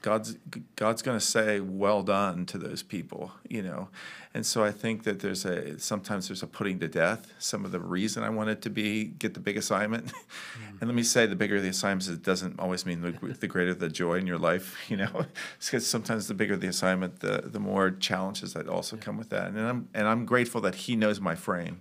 [0.03, 0.37] God's
[0.77, 3.89] God's going to say, "Well done" to those people, you know,
[4.33, 7.33] and so I think that there's a sometimes there's a putting to death.
[7.39, 10.13] Some of the reason I wanted to be get the big assignment,
[10.81, 13.75] and let me say the bigger the assignment it doesn't always mean the, the greater
[13.75, 15.27] the joy in your life, you know,
[15.59, 19.49] because sometimes the bigger the assignment, the the more challenges that also come with that,
[19.49, 21.81] and I'm and I'm grateful that He knows my frame,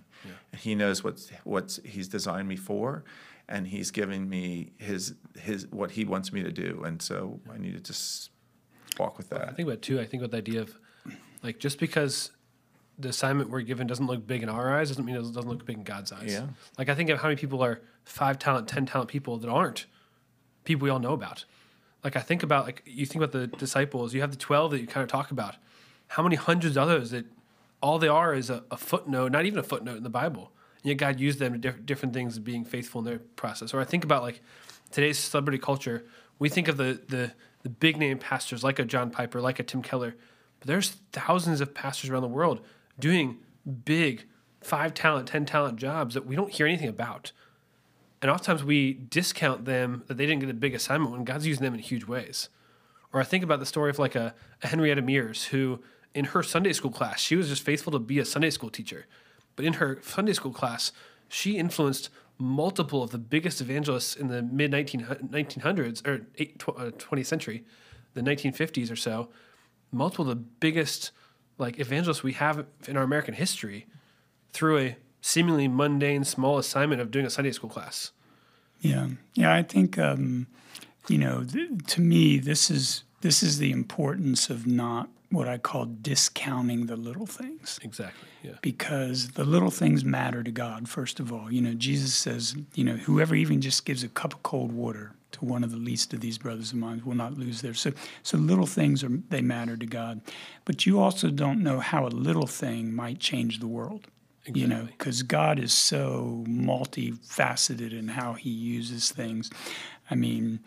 [0.58, 3.04] He knows what's what's He's designed me for,
[3.50, 7.58] and he's giving me his his what he wants me to do and so i
[7.58, 8.30] need to just
[8.98, 9.48] walk with that.
[9.48, 10.00] I think about it too.
[10.00, 10.78] I think about the idea of
[11.42, 12.30] like just because
[12.98, 15.64] the assignment we're given doesn't look big in our eyes doesn't mean it doesn't look
[15.64, 16.32] big in God's eyes.
[16.32, 16.46] Yeah.
[16.78, 19.86] Like I think of how many people are five talent, ten talent people that aren't
[20.64, 21.44] people we all know about.
[22.04, 24.14] Like I think about like you think about the disciples.
[24.14, 25.56] You have the twelve that you kind of talk about.
[26.08, 27.26] How many hundreds of others that
[27.82, 30.52] all they are is a, a footnote, not even a footnote in the Bible.
[30.82, 33.74] Yet God used them to diff- different things, being faithful in their process.
[33.74, 34.40] Or I think about like
[34.90, 36.04] today's celebrity culture.
[36.38, 37.32] We think of the the
[37.62, 40.16] the big name pastors like a John Piper, like a Tim Keller,
[40.58, 42.60] but there's thousands of pastors around the world
[42.98, 43.38] doing
[43.84, 44.26] big
[44.62, 47.32] five talent, ten talent jobs that we don't hear anything about.
[48.22, 51.64] And oftentimes we discount them that they didn't get a big assignment when God's using
[51.64, 52.50] them in huge ways.
[53.12, 55.80] Or I think about the story of like a, a Henrietta Mears who,
[56.14, 59.06] in her Sunday school class, she was just faithful to be a Sunday school teacher.
[59.60, 60.90] But in her Sunday school class,
[61.28, 62.08] she influenced
[62.38, 67.62] multiple of the biggest evangelists in the mid 1900s or 20th uh, century,
[68.14, 69.28] the 1950s or so.
[69.92, 71.10] Multiple of the biggest
[71.58, 73.84] like evangelists we have in our American history
[74.48, 78.12] through a seemingly mundane small assignment of doing a Sunday school class.
[78.80, 79.52] Yeah, yeah.
[79.52, 80.46] I think um,
[81.06, 85.58] you know, th- to me, this is this is the importance of not what I
[85.58, 87.78] call discounting the little things.
[87.82, 88.28] Exactly.
[88.42, 88.56] Yeah.
[88.62, 91.52] Because the little things matter to God, first of all.
[91.52, 95.12] You know, Jesus says, you know, whoever even just gives a cup of cold water
[95.32, 97.74] to one of the least of these brothers of mine will not lose their.
[97.74, 97.92] So,
[98.24, 100.20] so little things are they matter to God,
[100.64, 104.08] but you also don't know how a little thing might change the world.
[104.46, 104.62] Exactly.
[104.62, 109.50] You know, because God is so multifaceted in how He uses things.
[110.10, 110.60] I mean,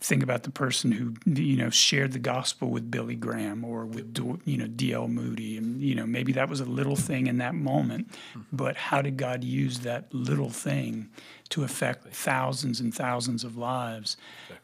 [0.00, 4.16] think about the person who you know shared the gospel with Billy Graham or with
[4.44, 5.08] you know D.L.
[5.08, 8.42] Moody, and you know maybe that was a little thing in that moment, mm-hmm.
[8.52, 11.08] but how did God use that little thing
[11.48, 14.16] to affect thousands and thousands of lives?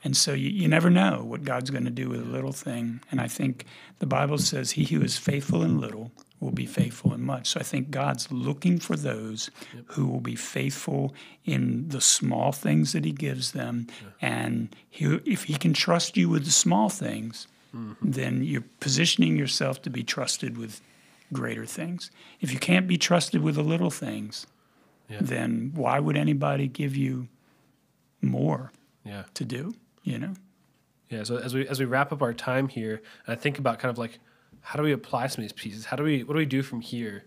[0.05, 3.01] And so you, you never know what God's going to do with a little thing.
[3.11, 3.65] And I think
[4.01, 6.13] the Bible says, "He who is faithful in little
[6.43, 7.49] will be faithful in much.
[7.49, 9.85] So I think God's looking for those yep.
[9.89, 11.15] who will be faithful
[11.45, 13.87] in the small things that He gives them.
[13.89, 14.29] Yeah.
[14.29, 18.11] And he, if He can trust you with the small things, mm-hmm.
[18.11, 20.81] then you're positioning yourself to be trusted with
[21.33, 22.11] greater things.
[22.41, 24.47] If you can't be trusted with the little things,
[25.09, 25.19] yeah.
[25.21, 27.29] then why would anybody give you
[28.21, 28.73] more
[29.05, 29.25] yeah.
[29.35, 29.75] to do?
[30.03, 30.35] You know.
[31.09, 31.23] Yeah.
[31.23, 33.99] So as we as we wrap up our time here, I think about kind of
[33.99, 34.19] like
[34.63, 35.85] how do we apply some of these pieces?
[35.85, 37.25] How do we what do we do from here?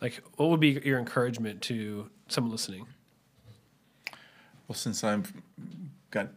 [0.00, 2.86] Like, what would be your encouragement to someone listening?
[4.68, 5.32] Well, since I've
[6.10, 6.28] got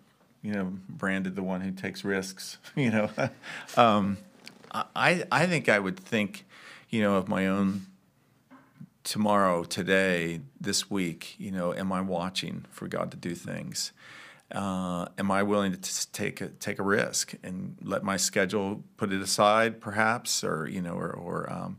[0.42, 3.10] you know branded the one who takes risks, you know,
[3.78, 4.18] um,
[4.72, 6.46] I I think I would think,
[6.90, 7.88] you know, of my own
[9.04, 11.36] tomorrow, today, this week.
[11.38, 13.92] You know, am I watching for God to do things?
[14.52, 19.12] Uh, am I willing to take a, take a risk and let my schedule put
[19.12, 21.78] it aside, perhaps, or you know, or, or um,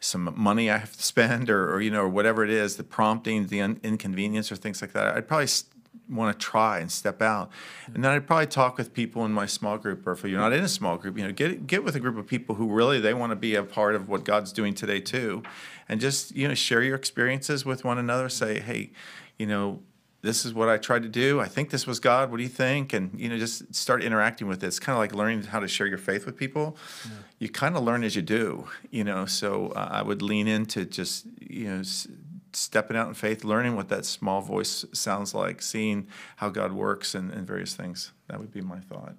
[0.00, 2.84] some money I have to spend, or, or, you know, or whatever it is, the
[2.84, 5.16] prompting, the un- inconvenience, or things like that.
[5.16, 5.70] I'd probably st-
[6.10, 7.50] want to try and step out,
[7.86, 10.52] and then I'd probably talk with people in my small group, or if you're not
[10.52, 13.00] in a small group, you know, get get with a group of people who really
[13.00, 15.42] they want to be a part of what God's doing today too,
[15.88, 18.28] and just you know share your experiences with one another.
[18.28, 18.90] Say, hey,
[19.38, 19.80] you know
[20.24, 21.38] this is what I tried to do.
[21.38, 22.30] I think this was God.
[22.30, 22.94] What do you think?
[22.94, 24.66] And you know, just start interacting with it.
[24.66, 26.78] It's kind of like learning how to share your faith with people.
[27.04, 27.10] Yeah.
[27.40, 28.66] You kind of learn as you do.
[28.90, 32.08] You know, so uh, I would lean into just you know s-
[32.54, 37.14] stepping out in faith, learning what that small voice sounds like, seeing how God works,
[37.14, 38.12] and, and various things.
[38.28, 39.16] That would be my thought.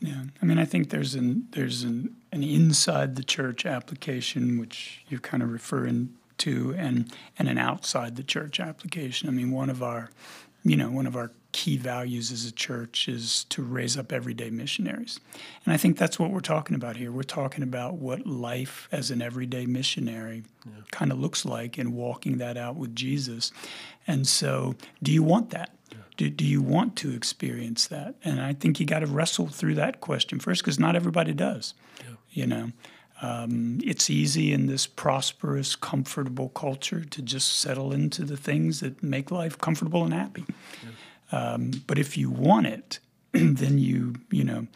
[0.00, 5.04] Yeah, I mean, I think there's an there's an, an inside the church application which
[5.08, 9.28] you're kind of referring to, and and an outside the church application.
[9.28, 10.10] I mean, one of our
[10.66, 14.50] you know, one of our key values as a church is to raise up everyday
[14.50, 15.20] missionaries.
[15.64, 17.12] And I think that's what we're talking about here.
[17.12, 20.72] We're talking about what life as an everyday missionary yeah.
[20.90, 23.52] kind of looks like and walking that out with Jesus.
[24.08, 25.70] And so, do you want that?
[25.92, 25.98] Yeah.
[26.16, 28.16] Do, do you want to experience that?
[28.24, 31.74] And I think you got to wrestle through that question first because not everybody does.
[32.00, 32.16] Yeah.
[32.32, 32.72] You know,
[33.22, 39.02] um, it's easy in this prosperous, comfortable culture to just settle into the things that
[39.02, 40.44] make life comfortable and happy.
[40.82, 41.38] Yeah.
[41.38, 42.98] Um, but if you want it,
[43.32, 44.66] then you you know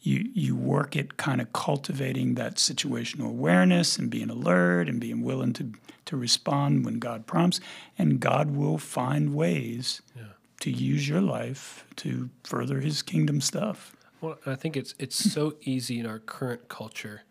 [0.00, 5.22] you you work at kind of cultivating that situational awareness and being alert and being
[5.22, 5.72] willing to
[6.06, 7.60] to respond when God prompts,
[7.98, 10.22] and God will find ways yeah.
[10.60, 13.94] to use your life to further His kingdom stuff.
[14.22, 17.24] Well, I think it's it's so easy in our current culture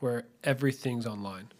[0.00, 1.52] where everything's online.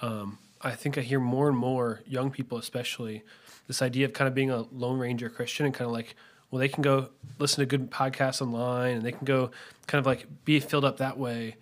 [0.00, 3.22] Um, I think I hear more and more young people, especially,
[3.66, 6.14] this idea of kind of being a Lone Ranger Christian and kind of like,
[6.50, 9.50] well, they can go listen to good podcasts online and they can go
[9.86, 11.56] kind of like be filled up that way,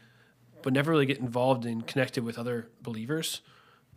[0.62, 3.40] but never really get involved and connected with other believers.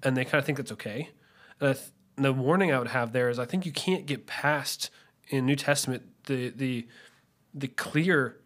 [0.02, 1.10] And they kind of think that's okay.
[1.60, 4.28] And, th- and the warning I would have there is I think you can't get
[4.28, 4.90] past
[5.30, 6.88] in New Testament the the
[7.54, 8.38] the clear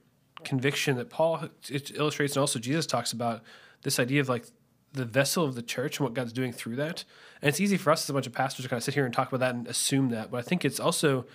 [0.43, 3.41] conviction that Paul it illustrates and also Jesus talks about
[3.87, 4.45] this idea of like
[4.91, 7.05] the vessel of the church and what God's doing through that.
[7.41, 9.05] And it's easy for us as a bunch of pastors to kind of sit here
[9.05, 10.29] and talk about that and assume that.
[10.29, 11.25] But I think it's also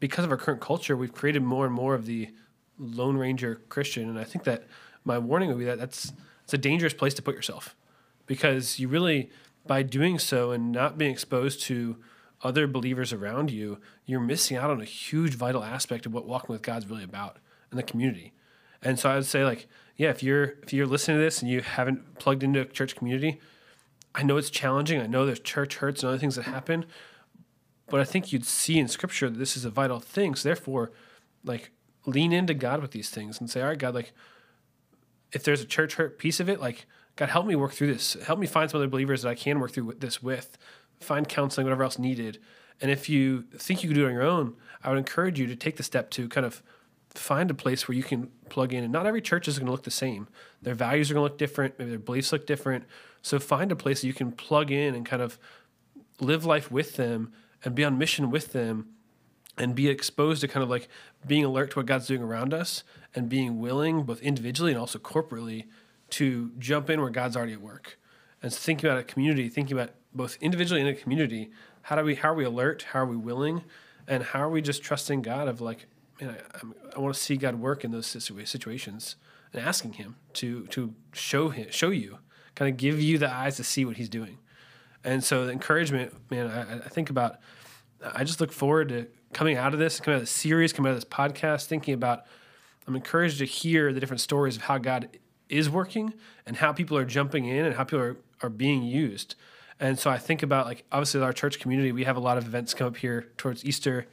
[0.00, 2.30] because of our current culture, we've created more and more of the
[2.76, 4.08] Lone Ranger Christian.
[4.08, 4.64] And I think that
[5.04, 6.12] my warning would be that that's
[6.42, 7.76] it's a dangerous place to put yourself
[8.26, 9.30] because you really,
[9.64, 11.98] by doing so and not being exposed to
[12.42, 16.52] other believers around you, you're missing out on a huge vital aspect of what walking
[16.52, 17.36] with God's really about
[17.70, 18.32] in the community.
[18.82, 21.50] And so I would say like yeah, if you're if you're listening to this and
[21.50, 23.40] you haven't plugged into a church community,
[24.14, 25.00] I know it's challenging.
[25.00, 26.86] I know there's church hurts and other things that happen,
[27.88, 30.34] but I think you'd see in Scripture that this is a vital thing.
[30.34, 30.92] So therefore,
[31.44, 31.70] like
[32.06, 34.12] lean into God with these things and say, all right, God, like
[35.32, 36.86] if there's a church hurt piece of it, like
[37.16, 38.14] God, help me work through this.
[38.24, 40.56] Help me find some other believers that I can work through this with.
[41.00, 42.38] Find counseling, whatever else needed.
[42.80, 45.46] And if you think you can do it on your own, I would encourage you
[45.46, 46.62] to take the step to kind of
[47.14, 48.84] find a place where you can plug in.
[48.84, 50.28] And not every church is going to look the same.
[50.60, 51.78] Their values are going to look different.
[51.78, 52.84] Maybe their beliefs look different.
[53.22, 55.38] So find a place that you can plug in and kind of
[56.20, 57.32] live life with them
[57.64, 58.88] and be on mission with them
[59.58, 60.88] and be exposed to kind of like
[61.26, 62.84] being alert to what God's doing around us
[63.14, 65.66] and being willing, both individually and also corporately,
[66.10, 67.98] to jump in where God's already at work.
[68.42, 71.50] And so thinking about a community, thinking about both individually and a community,
[71.82, 72.86] how do we how are we alert?
[72.92, 73.62] How are we willing?
[74.08, 75.86] And how are we just trusting God of like,
[76.20, 79.16] man, I, I want to see God work in those situations
[79.52, 82.18] and asking Him to to show him show you,
[82.54, 84.38] kind of give you the eyes to see what He's doing.
[85.04, 87.38] And so the encouragement, man, I, I think about.
[88.04, 90.90] I just look forward to coming out of this, coming out of this series, coming
[90.90, 92.24] out of this podcast, thinking about.
[92.86, 95.08] I'm encouraged to hear the different stories of how God
[95.48, 96.14] is working
[96.46, 99.36] and how people are jumping in and how people are, are being used.
[99.78, 102.46] And so I think about like obviously our church community, we have a lot of
[102.46, 104.06] events come up here towards Easter.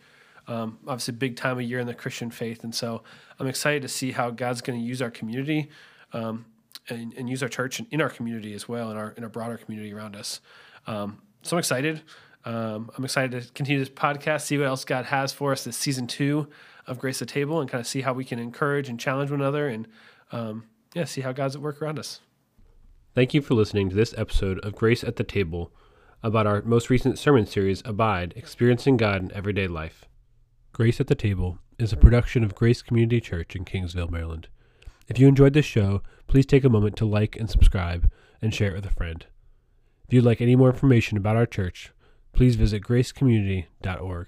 [0.50, 3.04] Um, obviously, big time of year in the Christian faith, and so
[3.38, 5.70] I'm excited to see how God's going to use our community
[6.12, 6.46] um,
[6.90, 9.30] and, and, use our church and in our community as well, in our in our
[9.30, 10.42] broader community around us.
[10.88, 12.02] Um, so I'm excited.
[12.46, 15.78] Um, I'm excited to continue this podcast, see what else God has for us this
[15.78, 16.48] season two
[16.88, 19.30] of Grace at the Table, and kind of see how we can encourage and challenge
[19.30, 19.88] one another, and
[20.32, 20.64] um,
[20.96, 22.22] yeah, see how God's at work around us.
[23.14, 25.72] Thank you for listening to this episode of Grace at the Table
[26.24, 30.09] about our most recent sermon series, Abide Experiencing God in Everyday Life.
[30.72, 34.48] Grace at the Table is a production of Grace Community Church in Kingsville, Maryland.
[35.08, 38.10] If you enjoyed this show, please take a moment to like and subscribe
[38.42, 39.26] and share it with a friend.
[40.08, 41.92] If you'd like any more information about our church,
[42.34, 44.28] please visit gracecommunity.org.